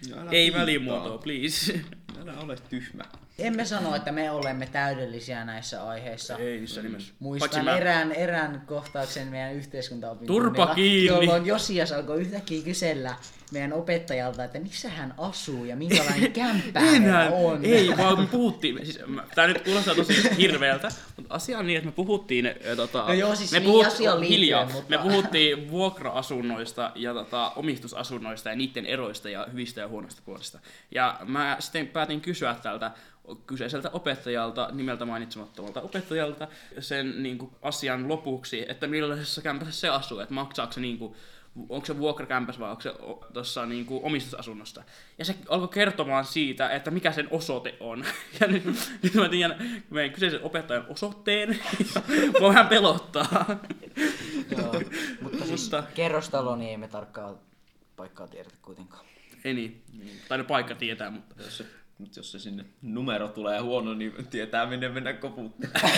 Ja 0.08 0.16
älä 0.22 0.30
Ei 0.30 0.44
viittaa. 0.44 0.60
välimuotoa, 0.62 1.18
please. 1.18 1.80
Älä 2.22 2.34
ole 2.40 2.56
tyhmä. 2.70 3.04
Emme 3.38 3.64
sano, 3.64 3.94
että 3.94 4.12
me 4.12 4.30
olemme 4.30 4.66
täydellisiä 4.66 5.44
näissä 5.44 5.84
aiheissa. 5.88 6.36
Ei 6.36 6.60
missään 6.60 6.86
nimessä. 6.86 7.12
Muistan 7.18 7.64
mä- 7.64 7.76
erään, 7.76 8.12
erään 8.12 8.62
kohtauksen 8.66 9.28
meidän 9.28 9.54
yhteiskuntaopin 9.54 10.26
Turpa 10.26 10.74
kiinni. 10.74 11.06
Jolloin 11.06 11.46
Josias 11.46 11.92
alkoi 11.92 12.20
yhtäkkiä 12.20 12.62
kysellä 12.64 13.14
meidän 13.52 13.72
opettajalta, 13.72 14.44
että 14.44 14.58
missä 14.60 14.88
hän 14.88 15.14
asuu 15.18 15.64
ja 15.64 15.76
minkälainen 15.76 16.32
kämppä 16.42 16.80
Enää, 16.80 17.30
on. 17.30 17.64
ei, 17.64 17.90
vaan 17.98 18.20
me 18.20 18.26
puhuttiin, 18.26 18.78
siis, 18.86 18.98
mä- 19.06 19.24
tää 19.34 19.46
nyt 19.46 19.60
kuulostaa 19.64 19.94
tosi 19.94 20.36
hirveältä, 20.38 20.88
mutta 21.16 21.34
asia 21.34 21.58
on 21.58 21.66
niin, 21.66 21.76
että 21.76 21.86
me 21.88 21.92
puhuttiin, 21.92 22.46
äh, 22.46 22.52
tota, 22.76 23.04
No 23.06 23.12
joo, 23.12 23.34
siis 23.34 23.52
me 23.52 23.60
niin 23.60 23.86
asiaan 23.86 24.20
liittyen, 24.20 24.40
hiljaa, 24.40 24.64
mutta- 24.72 24.90
me 24.90 24.98
puhuttiin 24.98 25.70
vuokra-asunnoista 25.70 26.92
ja 26.94 27.14
tota, 27.14 27.52
omistusasunnoista 27.56 28.48
ja 28.48 28.56
niiden 28.56 28.86
eroista 28.86 29.28
ja 29.28 29.46
hyvistä 29.52 29.80
ja 29.80 29.88
huonoista 29.88 30.22
puolista. 30.24 30.58
Ja 30.90 31.20
mä 31.26 31.56
sitten 31.60 31.86
päätin 31.86 32.20
kysyä 32.20 32.56
tältä 32.62 32.90
kyseiseltä 33.46 33.90
opettajalta, 33.92 34.68
nimeltä 34.72 35.04
mainitsemattomalta 35.04 35.80
opettajalta, 35.80 36.48
sen 36.80 37.22
niin 37.22 37.38
kuin, 37.38 37.50
asian 37.62 38.08
lopuksi, 38.08 38.64
että 38.68 38.86
millaisessa 38.86 39.42
kämpässä 39.42 39.80
se 39.80 39.88
asuu, 39.88 40.20
että 40.20 40.34
maksaako 40.34 40.72
se 40.72 40.80
niin 40.80 40.98
kuin, 40.98 41.14
onko 41.68 41.86
se 41.86 41.98
vuokrakämpäs 41.98 42.58
vai 42.58 42.70
onko 42.70 42.82
se 42.82 42.90
o- 42.90 43.26
tuossa 43.32 43.66
niinku 43.66 44.00
omistusasunnosta. 44.02 44.82
Ja 45.18 45.24
se 45.24 45.34
alkoi 45.48 45.68
kertomaan 45.68 46.24
siitä, 46.24 46.70
että 46.70 46.90
mikä 46.90 47.12
sen 47.12 47.28
osoite 47.30 47.76
on. 47.80 48.04
Ja 48.40 48.46
nyt, 48.46 48.64
nyt 49.02 49.14
mä 49.14 49.28
tiedän 49.28 49.82
meidän 49.90 50.12
kyseisen 50.14 50.42
opettajan 50.42 50.86
osoitteen. 50.88 51.58
Ja 51.94 52.02
mua 52.40 52.48
vähän 52.48 52.68
pelottaa. 52.68 53.46
Joo, 54.58 54.82
mutta 55.20 55.44
siis 55.44 55.62
Mutta- 55.62 55.82
kerrostalo, 55.94 56.56
niin 56.56 56.70
ei 56.70 56.76
me 56.76 56.88
tarkkaa 56.88 57.34
paikkaa 57.96 58.28
tiedetä 58.28 58.54
kuitenkaan. 58.62 59.04
Ei 59.44 59.54
niin. 59.54 59.82
Tai 60.28 60.38
no 60.38 60.44
paikka 60.44 60.74
tietää, 60.74 61.10
mutta... 61.10 61.34
Jos 61.42 61.58
se, 61.58 61.64
mutta 61.98 62.18
jos 62.18 62.32
se 62.32 62.38
sinne 62.38 62.64
numero 62.82 63.28
tulee 63.28 63.60
huono, 63.60 63.94
niin 63.94 64.12
tietää 64.30 64.66
minne 64.66 64.88
mennä 64.88 65.12
koputtaa. 65.12 65.70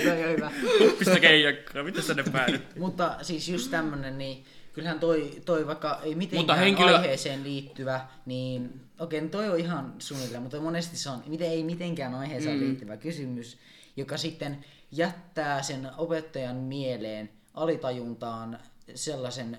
hyvä, 0.00 0.14
hyvä, 0.14 0.28
hyvä. 0.28 0.50
Pistä 0.98 1.20
keijakkaa, 1.20 1.82
miten 1.82 2.02
sä 2.02 2.14
ne 2.14 2.24
päädyt? 2.32 2.76
Mutta 2.78 3.16
siis 3.22 3.48
just 3.48 3.70
tämmönen, 3.70 4.18
niin 4.18 4.44
kyllähän 4.72 5.00
toi, 5.00 5.42
toi 5.44 5.66
vaikka 5.66 6.00
ei 6.02 6.14
mitenkään 6.14 6.40
Mutta 6.40 6.54
henkilö- 6.54 6.98
aiheeseen 6.98 7.44
liittyvä, 7.44 8.06
niin 8.26 8.80
okei, 8.98 9.20
no 9.20 9.28
toi 9.28 9.48
on 9.48 9.58
ihan 9.58 9.94
suunnilleen, 9.98 10.42
mutta 10.42 10.60
monesti 10.60 10.96
se 10.96 11.10
on, 11.10 11.22
miten 11.26 11.50
ei 11.50 11.64
mitenkään 11.64 12.14
aiheeseen 12.14 12.56
mm. 12.56 12.64
liittyvä 12.64 12.96
kysymys, 12.96 13.58
joka 13.96 14.16
sitten 14.16 14.64
jättää 14.92 15.62
sen 15.62 15.90
opettajan 15.96 16.56
mieleen 16.56 17.30
alitajuntaan 17.54 18.58
sellaisen 18.94 19.58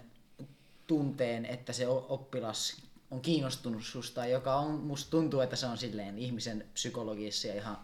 tunteen, 0.87 1.45
että 1.45 1.73
se 1.73 1.87
oppilas 1.87 2.84
on 3.11 3.21
kiinnostunut 3.21 3.83
susta, 3.83 4.25
joka 4.25 4.55
on, 4.55 4.71
musta 4.71 5.11
tuntuu, 5.11 5.41
että 5.41 5.55
se 5.55 5.65
on 5.65 5.77
silleen 5.77 6.17
ihmisen 6.17 6.65
psykologiassa 6.73 7.47
ja 7.47 7.53
ihan 7.53 7.77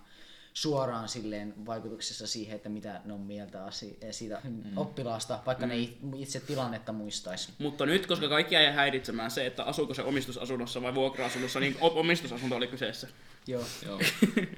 suoraan 0.54 1.10
silleen 1.10 1.66
vaikutuksessa 1.66 2.28
siihen, 2.28 2.56
että 2.56 2.70
mitä 2.70 3.02
ne 3.06 3.14
on 3.14 3.20
mieltä 3.20 3.66
asi- 3.66 4.00
siitä 4.12 4.42
mm. 4.44 4.78
oppilaasta, 4.78 5.40
vaikka 5.46 5.66
mm. 5.66 5.70
ne 5.70 5.76
ei 5.76 5.98
itse 6.16 6.40
tilannetta 6.40 6.92
muistaisi. 6.92 7.50
Mutta 7.58 7.86
nyt, 7.86 8.06
koska 8.06 8.30
kaikki 8.30 8.56
jäi 8.56 8.74
häiritsemään 8.74 9.32
se, 9.32 9.46
että 9.46 9.64
asuuko 9.64 9.94
se 9.94 10.02
omistusasunnossa 10.02 10.82
vai 10.82 10.96
vuokra-asunnossa, 10.96 11.60
niin 11.60 11.78
omistusasunto 11.80 12.56
oli 12.56 12.68
kyseessä. 12.68 13.08
Joo. 13.48 13.64
Joo, 13.86 14.00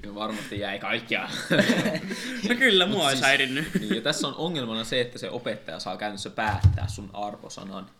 ja 0.02 0.14
varmasti 0.14 0.60
jäi 0.60 0.78
kaikkia. 0.78 1.28
No 2.48 2.54
kyllä, 2.54 2.86
mua 2.86 3.08
olisi 3.08 3.22
häirinnyt. 3.22 3.74
Niin, 3.80 3.94
ja 3.96 4.02
tässä 4.02 4.28
on 4.28 4.34
ongelmana 4.34 4.84
se, 4.84 5.00
että 5.00 5.18
se 5.18 5.30
opettaja 5.30 5.80
saa 5.80 5.96
käytännössä 5.96 6.30
päättää 6.30 6.88
sun 6.88 7.10
arvosanan. 7.12 7.90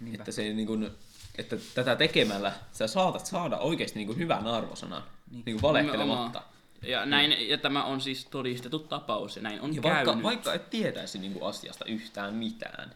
Niinpä. 0.00 0.22
Että, 0.22 0.32
se, 0.32 0.42
niin 0.42 0.66
kun, 0.66 0.90
että 1.38 1.56
tätä 1.74 1.96
tekemällä 1.96 2.52
sä 2.72 2.86
saatat 2.86 3.26
saada 3.26 3.58
oikeasti 3.58 3.98
niin 3.98 4.06
kun 4.06 4.16
hyvän 4.18 4.46
arvosanan, 4.46 5.02
niin. 5.30 5.42
Niin 5.46 5.62
valehtelematta. 5.62 6.38
Nimenomaan. 6.38 6.52
Ja, 6.82 7.06
näin, 7.06 7.48
ja 7.48 7.58
tämä 7.58 7.84
on 7.84 8.00
siis 8.00 8.24
todistettu 8.24 8.78
tapaus, 8.78 9.36
ja 9.36 9.42
näin 9.42 9.60
on 9.60 9.74
Ja 9.74 9.82
käynyt. 9.82 10.06
vaikka, 10.06 10.22
vaikka 10.22 10.54
et 10.54 10.70
tietäisi 10.70 11.18
niin 11.18 11.32
kuin 11.32 11.48
asiasta 11.48 11.84
yhtään 11.84 12.34
mitään, 12.34 12.94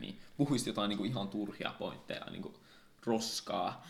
niin 0.00 0.18
puhuisit 0.36 0.66
jotain 0.66 0.88
niin 0.88 0.98
kuin 0.98 1.10
ihan 1.10 1.28
turhia 1.28 1.72
pointteja, 1.78 2.26
niin 2.30 2.42
kuin 2.42 2.54
roskaa, 3.06 3.86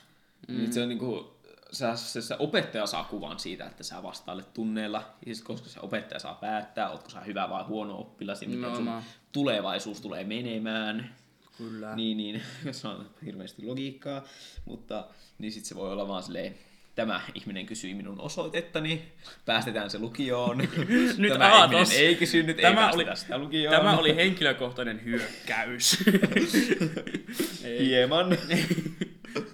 mm. 0.49 0.57
niin 0.57 0.73
se 0.73 0.83
on 0.83 0.89
niin 0.89 0.99
kuin, 0.99 1.27
sä, 1.73 1.97
se, 1.97 2.23
se, 2.23 2.37
opettaja 2.39 2.87
saa 2.87 3.05
kuvan 3.05 3.39
siitä, 3.39 3.65
että 3.67 3.83
sä 3.83 4.03
vastailet 4.03 4.55
tunneilla, 4.55 5.03
sit, 5.33 5.45
koska 5.45 5.69
se 5.69 5.81
opettaja 5.81 6.19
saa 6.19 6.35
päättää, 6.35 6.91
ootko 6.91 7.11
sä 7.11 7.21
hyvä 7.21 7.51
vai 7.51 7.65
huono 7.65 7.99
oppilas, 7.99 8.43
ja 8.43 8.49
miten 8.49 8.77
sun 8.77 9.03
tulevaisuus 9.33 10.01
tulee 10.01 10.25
menemään. 10.25 11.15
Kyllä. 11.59 11.97
Niin, 11.97 12.17
niin, 12.17 12.43
se 12.73 12.89
on 12.89 13.11
hirveästi 13.25 13.67
logiikkaa, 13.67 14.23
mutta 14.65 15.05
niin 15.39 15.53
sit 15.53 15.65
se 15.65 15.75
voi 15.75 15.93
olla 15.93 16.09
vaan 16.09 16.23
silleen, 16.23 16.55
tämä 16.95 17.21
ihminen 17.35 17.67
kysyi 17.67 17.95
minun 17.95 18.21
osoitettani, 18.21 19.13
päästetään 19.47 19.91
se 19.91 19.99
lukioon. 19.99 20.59
Nyt 21.19 21.33
tämä 21.33 21.55
aatos. 21.55 21.89
ihminen 21.91 22.09
ei 22.09 22.15
kysynyt, 22.17 22.57
Tämä 22.57 22.89
ei 22.89 22.95
oli- 22.95 23.07
sitä 23.17 23.39
lukioon. 23.39 23.77
Tämä 23.77 23.97
oli 23.99 24.17
henkilökohtainen 24.17 25.05
hyökkäys. 25.05 25.99
Hieman. 27.81 28.39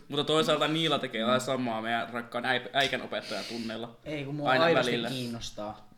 Mutta 0.08 0.24
toisaalta 0.24 0.68
Niila 0.68 0.98
tekee 0.98 1.26
vähän 1.26 1.40
samaa 1.40 1.82
meidän 1.82 2.08
rakkaan 2.12 2.44
äi- 2.44 2.70
äikän 2.72 3.02
opettajatunneilla. 3.02 3.96
Ei, 4.04 4.24
kun 4.24 4.34
mua 4.34 4.50
Aina 4.50 4.64
aidosti 4.64 4.90
välillä. 4.92 5.08
kiinnostaa. 5.08 5.88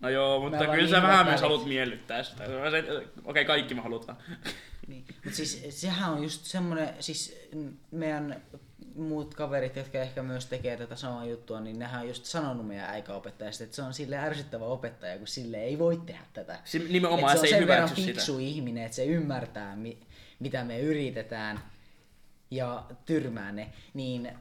No 0.00 0.08
joo, 0.08 0.40
mutta 0.40 0.58
kyllä 0.58 0.76
niin 0.76 0.88
sä 0.88 1.02
vähän 1.02 1.12
hyvät 1.18 1.26
myös 1.26 1.40
haluat 1.40 1.66
miellyttää 1.66 2.22
sitä. 2.22 2.44
Okei, 2.44 3.06
okay, 3.24 3.44
kaikki 3.44 3.74
me 3.74 3.80
halutaan. 3.80 4.18
Niin. 4.88 5.04
Mutta 5.24 5.36
siis 5.36 5.80
sehän 5.80 6.12
on 6.12 6.22
just 6.22 6.44
semmoinen, 6.44 6.94
siis 7.00 7.36
meidän 7.90 8.42
muut 8.94 9.34
kaverit, 9.34 9.76
jotka 9.76 9.98
ehkä 9.98 10.22
myös 10.22 10.46
tekee 10.46 10.76
tätä 10.76 10.96
samaa 10.96 11.24
juttua, 11.26 11.60
niin 11.60 11.78
nehän 11.78 12.00
on 12.00 12.08
just 12.08 12.24
sanonut 12.24 12.66
meidän 12.66 12.90
äikäopettajasta, 12.90 13.64
että 13.64 13.76
se 13.76 13.82
on 13.82 13.94
sille 13.94 14.18
ärsyttävä 14.18 14.64
opettaja, 14.64 15.18
kun 15.18 15.26
sille 15.26 15.56
ei 15.62 15.78
voi 15.78 15.96
tehdä 16.06 16.22
tätä. 16.32 16.58
Se, 16.64 16.78
nimenomaan 16.78 17.32
Et 17.32 17.38
se 17.38 17.40
se 17.40 17.46
ei 17.46 17.60
sen 17.60 17.68
verran 17.68 17.76
hyväksy 17.88 17.94
sitä. 18.02 18.06
fiksu 18.12 18.38
ihminen, 18.38 18.84
että 18.84 18.96
se 18.96 19.04
ymmärtää, 19.04 19.76
mi- 19.76 19.98
mitä 20.40 20.64
me 20.64 20.80
yritetään 20.80 21.60
ja 22.50 22.84
tyrmää 23.06 23.52
ne, 23.52 23.72
niin 23.94 24.32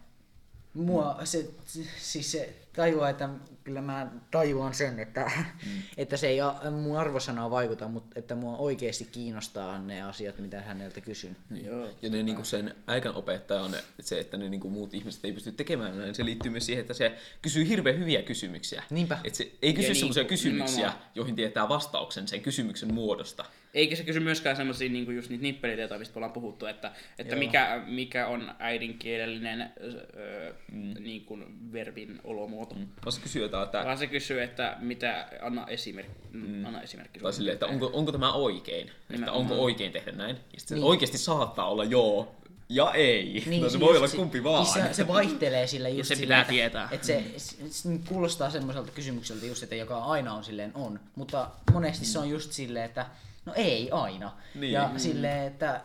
mua 0.74 1.20
se, 1.24 1.50
siis 1.98 2.32
se 2.32 2.56
tajuaa, 2.76 3.10
että 3.10 3.30
kyllä 3.64 3.82
mä 3.82 4.12
tajuan 4.32 4.74
sen, 4.74 5.00
että, 5.00 5.32
mm. 5.66 5.82
että 5.98 6.18
se 6.18 6.28
ei 6.28 6.38
mun 6.72 6.98
arvosanaa 6.98 7.52
vaikuta, 7.52 7.88
mutta 7.88 8.20
että 8.20 8.36
mua 8.36 8.58
oikeasti 8.58 9.06
kiinnostaa 9.06 9.80
ne 9.80 10.02
asiat, 10.02 10.40
mitä 10.40 10.62
häneltä 10.62 11.02
kysyn. 11.02 11.36
Joo. 11.64 11.90
Ja 12.02 12.10
ne, 12.10 12.24
niin 12.24 12.46
sen 12.46 12.76
äikän 12.88 13.16
opettaja 13.16 13.62
on 13.62 13.76
se, 14.00 14.20
että 14.20 14.38
ne 14.38 14.50
niin 14.50 14.62
kuin 14.62 14.74
muut 14.74 14.94
ihmiset 14.94 15.26
ei 15.26 15.32
pysty 15.32 15.52
tekemään 15.52 15.98
näin. 15.98 16.16
Se 16.16 16.26
liittyy 16.26 16.52
myös 16.52 16.66
siihen, 16.66 16.82
että 16.82 16.94
se 16.94 17.18
kysyy 17.42 17.68
hirveän 17.68 18.00
hyviä 18.00 18.22
kysymyksiä. 18.22 18.84
Niinpä. 18.90 19.18
Että 19.24 19.38
se 19.38 19.52
ei 19.62 19.74
kysy 19.74 19.88
Ja 19.88 19.96
semmoisia 19.96 20.24
niin, 20.24 20.30
kysymyksiä, 20.30 20.78
nimenomaan. 20.78 21.12
joihin 21.16 21.36
tietää 21.36 21.70
vastauksen 21.70 22.28
sen 22.28 22.42
kysymyksen 22.42 22.94
muodosta. 22.94 23.46
Eikä 23.74 23.96
se 23.96 24.04
kysy 24.04 24.20
myöskään 24.20 24.56
semmoisia 24.56 24.90
niin 24.90 25.16
just 25.16 25.30
niitä 25.30 25.42
nippelitietoja, 25.42 26.00
mistä 26.00 26.20
ollaan 26.20 26.32
puhuttu, 26.34 26.66
että, 26.66 26.92
että 27.20 27.36
Joo. 27.36 27.40
mikä, 27.40 27.84
mikä 27.88 28.28
on 28.28 28.52
äidinkielellinen 28.60 29.74
öö, 30.16 30.54
mm. 30.72 30.94
niin 31.00 31.26
kuin 31.26 31.74
verbin 31.74 32.20
olomuoto. 32.24 32.76
Mm. 32.76 32.88
Vaan 33.06 33.12
se 33.12 33.22
kysyy 33.22 33.42
jotain, 33.42 33.66
että, 33.66 33.84
Vaan 33.86 33.98
se 33.98 34.08
kysyy, 34.08 34.42
että 34.44 34.78
mitä, 34.80 35.28
anna 35.42 35.68
esimerkki. 35.68 36.28
Mm. 36.32 36.66
Anna 36.66 36.82
esimerkki. 36.82 37.20
tai 37.20 37.34
silleen, 37.34 37.54
että 37.54 37.66
onko, 37.66 37.90
onko 37.94 38.12
tämä 38.12 38.34
oikein. 38.34 38.92
Että 39.14 39.32
onko 39.32 39.56
oikein 39.56 39.92
tehdä 39.92 40.12
näin. 40.12 40.36
Ja 40.54 40.60
sitten 40.60 40.76
Niin. 40.76 40.86
oikeasti 40.86 41.18
saattaa 41.18 41.70
olla 41.70 41.84
joo 41.84 42.36
ja 42.70 42.92
ei. 42.94 43.44
no 43.62 43.70
se 43.70 43.80
voi 43.80 43.90
just 43.90 43.98
olla 43.98 44.08
si- 44.08 44.18
kumpi 44.18 44.44
vaan. 44.44 44.66
Siis 44.66 44.86
se, 44.88 44.94
se 44.94 45.08
vaihtelee 45.08 45.68
sillä 45.68 45.90
just 45.90 46.08
se 46.08 46.16
sillä, 46.16 46.26
pitää 46.26 46.42
että, 46.42 46.50
tietää. 46.52 46.90
Että 46.92 47.08
se, 47.08 47.24
se, 47.38 47.56
se 47.70 47.90
kuulostaa 48.08 48.50
semmoiselta 48.50 48.92
kysymykseltä 48.92 49.46
just, 49.46 49.64
että 49.64 49.76
joka 49.76 49.98
aina 49.98 50.34
on 50.34 50.44
silleen 50.44 50.72
on, 50.76 51.00
mutta 51.16 51.50
monesti 51.74 52.06
se 52.06 52.20
on 52.20 52.30
just 52.30 52.52
silleen, 52.52 52.86
että 52.86 53.06
no 53.46 53.54
ei 53.56 53.92
aina. 53.92 54.32
Niin. 54.56 54.74
Ja 54.74 54.88
Mm. 54.94 55.00
silleen, 55.00 55.48
että 55.48 55.82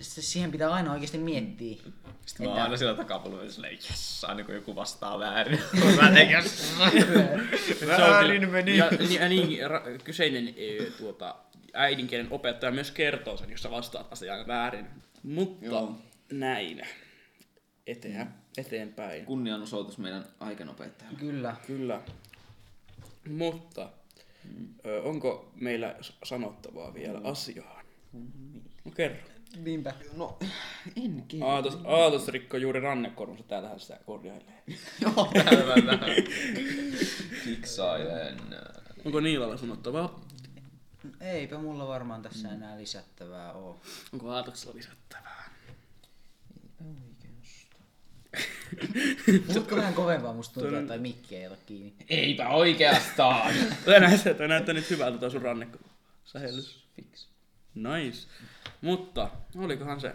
se, 0.00 0.22
siihen 0.22 0.52
pitää 0.52 0.70
aina 0.72 0.92
oikeasti 0.92 1.18
miettiä. 1.18 1.76
Sitten 2.26 2.46
mä 2.46 2.50
oon 2.50 2.56
että- 2.58 2.62
aina 2.64 2.76
siellä 2.76 2.94
takapolulla 2.94 3.50
silleen, 3.50 3.74
jes, 3.74 4.24
aina 4.24 4.44
kun 4.44 4.54
joku 4.54 4.76
vastaa 4.76 5.18
väärin. 5.18 5.60
mä 6.02 6.10
teen, 6.10 6.30
yes. 6.30 6.74
Väärin 7.86 8.50
meni. 8.50 8.76
Ja, 8.76 8.90
niin, 8.90 9.20
ja 9.20 9.28
niin, 9.28 9.70
ra, 9.70 9.82
kyseinen 10.04 10.48
e, 10.48 10.84
tuota, 10.98 11.34
äidinkielen 11.74 12.28
opettaja 12.30 12.72
myös 12.72 12.90
kertoo 12.90 13.36
sen, 13.36 13.50
jos 13.50 13.62
sä 13.62 13.70
vastaat 13.70 14.12
asiaan 14.12 14.46
väärin. 14.46 14.86
Mutta 15.22 15.64
Joo. 15.66 15.98
Näin. 16.32 16.82
Eteen, 17.86 18.28
eteenpäin. 18.58 19.24
Kunnianosoitus 19.24 19.98
meidän 19.98 20.24
aikanopettajalle. 20.40 21.18
Kyllä. 21.18 21.56
Kyllä. 21.66 22.02
Mutta 23.28 23.90
ö, 24.86 25.02
onko 25.02 25.52
meillä 25.54 25.96
sanottavaa 26.24 26.94
vielä 26.94 27.20
asiaan? 27.24 27.84
No 28.84 28.90
kerro. 28.90 29.16
Niinpä. 29.56 29.94
No, 30.16 30.38
en 31.04 31.24
Aatos, 31.44 31.78
Aatos 31.84 32.28
rikko 32.28 32.56
juuri 32.56 32.80
rannekorvansa, 32.80 33.44
täällähän 33.44 33.80
sitä 33.80 33.98
korjailee. 34.06 34.62
Joo, 35.02 35.32
vähän 35.34 35.86
vähän. 35.86 36.10
Fiksailen. 37.44 38.36
Onko 39.04 39.20
Niilalla 39.20 39.56
sanottavaa? 39.56 40.20
Eipä 41.20 41.58
mulla 41.58 41.88
varmaan 41.88 42.22
tässä 42.22 42.48
enää 42.48 42.78
lisättävää 42.78 43.52
oo. 43.52 43.80
Onko 44.12 44.30
Aatoksella 44.30 44.76
lisättävää? 44.76 45.43
Puhutko 49.46 49.76
vähän 49.76 49.94
kovempaa, 49.94 50.32
musta 50.32 50.60
tuntuu, 50.60 50.78
että 50.78 50.98
mikki 50.98 51.36
ei 51.36 51.46
ole 51.46 51.58
kiinni. 51.66 51.94
Eipä 52.08 52.48
oikeastaan. 52.48 53.52
Toi 53.84 54.00
näyttää, 54.00 54.34
toi 54.34 54.48
näyttää 54.48 54.74
nyt 54.74 54.90
hyvältä 54.90 55.18
toi 55.18 55.30
sun 55.30 55.42
rannikko. 55.42 55.78
Sähellys. 56.24 56.84
Fix. 56.96 57.26
Nice. 57.74 58.28
Mutta, 58.80 59.30
olikohan 59.56 60.00
se? 60.00 60.14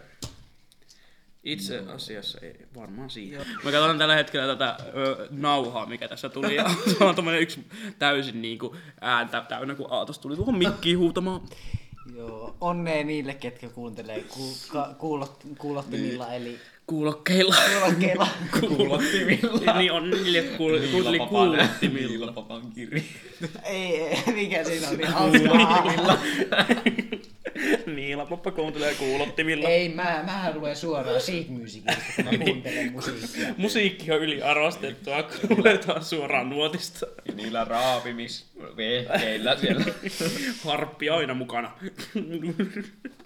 Itse 1.44 1.84
asiassa 1.88 2.40
ei 2.42 2.68
varmaan 2.76 3.10
siinä. 3.10 3.46
Mä 3.64 3.72
katson 3.72 3.98
tällä 3.98 4.16
hetkellä 4.16 4.56
tätä 4.56 4.78
ö, 4.96 5.28
nauhaa, 5.32 5.86
mikä 5.86 6.08
tässä 6.08 6.30
tuli. 6.30 6.56
Ja 6.56 6.70
se 6.98 7.04
on 7.04 7.16
tommonen 7.16 7.42
yksi 7.42 7.68
täysin 8.00 8.42
niinku 8.42 8.76
ääntä 9.02 9.42
täynnä, 9.42 9.76
kun 9.76 9.88
Aatos 9.90 10.20
tuli 10.20 10.36
tuohon 10.36 10.58
mikkiin 10.58 10.98
huutamaan. 10.98 11.42
Joo, 12.16 12.56
onnea 12.62 13.04
niille, 13.04 13.34
ketkä 13.34 13.70
kuuntelee 13.70 14.24
ku, 14.24 14.58
ka, 14.72 14.96
kuulot, 14.98 15.44
kuulottimilla, 15.58 16.34
eli 16.34 16.60
Kuulokkeilla. 16.90 17.56
kuulokkeilla. 17.80 18.28
Kuulottimilla. 18.60 19.78
niin 19.78 19.92
on 19.92 20.10
niille 20.10 20.40
kuul- 20.58 20.92
kuunteli 20.92 21.20
kuulottimilla. 21.20 22.10
Niilapapan 22.10 22.62
kirja. 22.76 23.02
ei, 23.64 24.02
ei, 24.02 24.18
mikä 24.34 24.64
siinä 24.64 24.90
on 24.90 24.98
niin 24.98 25.08
hauskaa. 25.08 25.84
Niillä 27.96 28.26
poppa 28.26 28.52
kuuntelee 28.52 28.94
kuulottimilla. 28.96 29.70
ei, 29.70 29.90
mä, 29.90 30.24
mä 30.26 30.52
luen 30.56 30.76
suoraan 30.76 31.22
siitä 31.22 31.52
musiikista, 31.52 32.02
kun 32.16 32.26
mä 32.26 32.32
kuuntelen 32.46 32.92
musiikkia. 32.92 33.54
Musiikki 33.58 34.12
on 34.12 34.22
yliarvostettua, 34.22 35.24
kuuletaan 35.24 36.04
suoraan 36.04 36.50
nuotista. 36.50 37.06
Ja 37.26 37.34
niillä 37.34 37.66
raapimisvehkeillä 37.66 39.58
siellä. 39.58 39.86
Harppi 40.66 41.10
aina 41.10 41.34
mukana. 41.34 41.72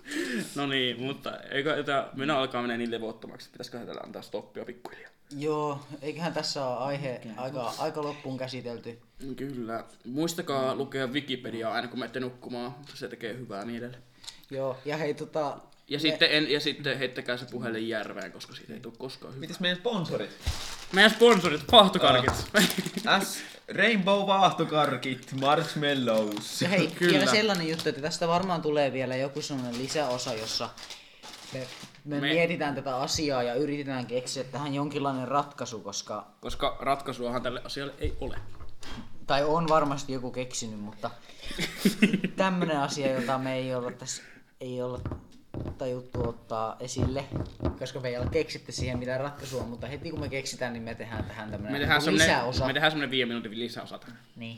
no 0.56 0.68
niin, 0.68 1.02
mutta 1.02 1.38
eikö 1.40 1.76
tätä, 1.76 2.10
minä 2.14 2.38
alkaa 2.38 2.62
menee 2.62 2.78
niin 2.78 2.92
levottomaksi, 2.92 3.50
pitäisiköhän 3.52 3.88
tällä 3.88 4.02
antaa 4.04 4.22
stoppia 4.22 4.66
pikkuhiljaa. 4.66 5.12
Joo, 5.38 5.80
eiköhän 6.02 6.34
tässä 6.34 6.66
ole 6.66 6.78
aihe 6.78 7.22
aika, 7.38 7.74
aika 7.78 8.04
loppuun 8.04 8.38
käsitelty. 8.38 9.00
Kyllä. 9.36 9.84
Muistakaa 10.06 10.76
lukea 10.76 11.08
Wikipediaa 11.08 11.74
aina 11.74 11.88
kun 11.88 12.00
menette 12.00 12.20
nukkumaan, 12.20 12.76
se 12.94 13.08
tekee 13.08 13.38
hyvää 13.38 13.66
mielelle. 13.66 13.98
Joo, 14.52 14.78
ja 14.86 14.98
hei 14.98 15.14
tota... 15.14 15.58
Ja, 15.88 16.00
sitten, 16.00 16.32
en, 16.32 16.52
ja 16.52 16.60
sitten 16.60 16.98
heittäkää 16.98 17.38
se 17.38 17.46
puhelin 17.52 17.90
järveen, 17.90 18.32
koska 18.32 18.56
siitä 18.56 18.74
ei 18.74 18.80
tule 18.80 18.94
koskaan 18.98 19.34
hyvää. 19.34 19.40
Mitäs 19.42 19.60
meidän 19.60 19.78
sponsorit? 19.78 20.30
Meidän 20.94 21.12
sponsorit, 21.12 21.62
Pahtokarkit. 21.72 22.34
S 23.24 23.44
Rainbow 23.68 24.28
vaahtokarkit, 24.28 25.32
Marshmallows. 25.42 26.62
Hei, 26.70 26.88
Kyllä. 26.88 27.12
vielä 27.12 27.32
sellainen 27.32 27.70
juttu, 27.70 27.90
että 27.90 28.02
tästä 28.02 28.28
varmaan 28.28 28.62
tulee 28.62 28.94
vielä 28.94 29.16
joku 29.16 29.42
sellainen 29.42 29.78
lisäosa, 29.82 30.34
jossa 30.34 30.70
me, 31.54 31.60
me, 32.06 32.20
Me- 32.20 32.34
mietitään 32.34 32.76
tätä 32.76 32.98
asiaa 32.98 33.44
ja 33.44 33.54
yritetään 33.54 34.06
keksiä 34.06 34.44
tähän 34.44 34.74
jonkinlainen 34.74 35.28
ratkaisu, 35.28 35.80
koska, 35.80 36.28
Koska 36.42 36.78
ratkaisuahan 36.80 37.42
tälle 37.44 37.62
asialle 37.66 37.94
ei 38.00 38.18
ole. 38.22 38.38
tai 39.28 39.44
on 39.44 39.68
varmasti 39.70 40.14
joku 40.14 40.32
keksinyt, 40.32 40.80
mutta 40.80 41.12
tämmönen 42.36 42.80
asia, 42.80 43.20
jota 43.20 43.38
me 43.38 43.56
ei 43.56 43.76
olla 43.76 43.92
tässä, 43.92 44.24
ei 44.62 44.82
olla 44.82 45.00
tajuttu 45.84 46.30
ottaa 46.30 46.78
esille, 46.80 47.24
koska 47.80 48.00
me 48.00 48.08
ei 48.10 48.18
ole 48.18 48.28
keksitty 48.32 48.72
siihen 48.72 49.00
mitään 49.00 49.20
ratkaisua, 49.20 49.64
mutta 49.64 49.88
heti 49.88 50.10
kun 50.12 50.20
me 50.20 50.30
keksitään, 50.30 50.74
niin 50.74 50.84
me 50.84 50.96
tehdään 50.96 51.24
tähän 51.24 51.52
tämmönen 51.52 51.72
Me 51.74 51.80
tehdään 51.80 52.02
lisäosa. 52.14 52.68
me 52.68 52.74
tehdään 52.74 52.92
semmonen 52.92 53.12
viiden 53.12 53.28
minuutin 53.28 53.60
lisäosa 53.60 54.00
tähän. 54.00 54.20
Niin. 54.36 54.58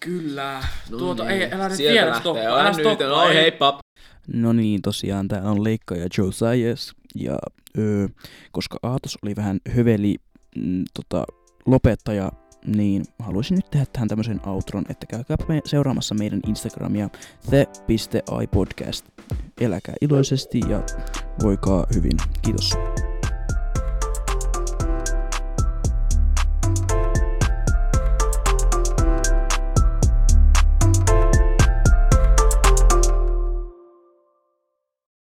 Kyllä. 0.00 0.62
tuota, 0.90 1.30
ei, 1.30 1.52
älä 1.52 1.62
nyt 1.68 1.70
No 1.70 1.76
Sieltä 1.76 2.02
vielä 2.04 2.20
stoppaa. 2.20 2.60
Älä 2.60 2.72
stoppaa. 2.72 3.22
oi 3.22 3.30
ei. 3.30 3.36
heippa. 3.36 3.78
No 4.26 4.52
niin, 4.52 4.82
tosiaan 4.82 5.28
tää 5.28 5.42
on 5.42 5.64
Leikka 5.64 5.96
ja 5.96 6.06
Joe 6.18 6.32
Sayers. 6.32 6.94
Ja 7.14 7.38
öö, 7.78 8.08
koska 8.52 8.78
Aatos 8.82 9.18
oli 9.22 9.36
vähän 9.36 9.60
höveli 9.76 10.16
mm, 10.56 10.84
tota, 10.94 11.24
lopettaja, 11.66 12.32
niin 12.66 13.04
haluaisin 13.18 13.54
nyt 13.54 13.70
tehdä 13.70 13.86
tähän 13.92 14.08
tämmöisen 14.08 14.40
outron, 14.46 14.84
että 14.88 15.06
käykää 15.06 15.36
me 15.48 15.60
seuraamassa 15.64 16.14
meidän 16.14 16.40
Instagramia 16.46 17.08
the.ipodcast. 17.50 19.06
Eläkää 19.60 19.94
iloisesti 20.00 20.60
ja 20.68 20.82
voikaa 21.42 21.86
hyvin. 21.94 22.16
Kiitos. 22.42 22.70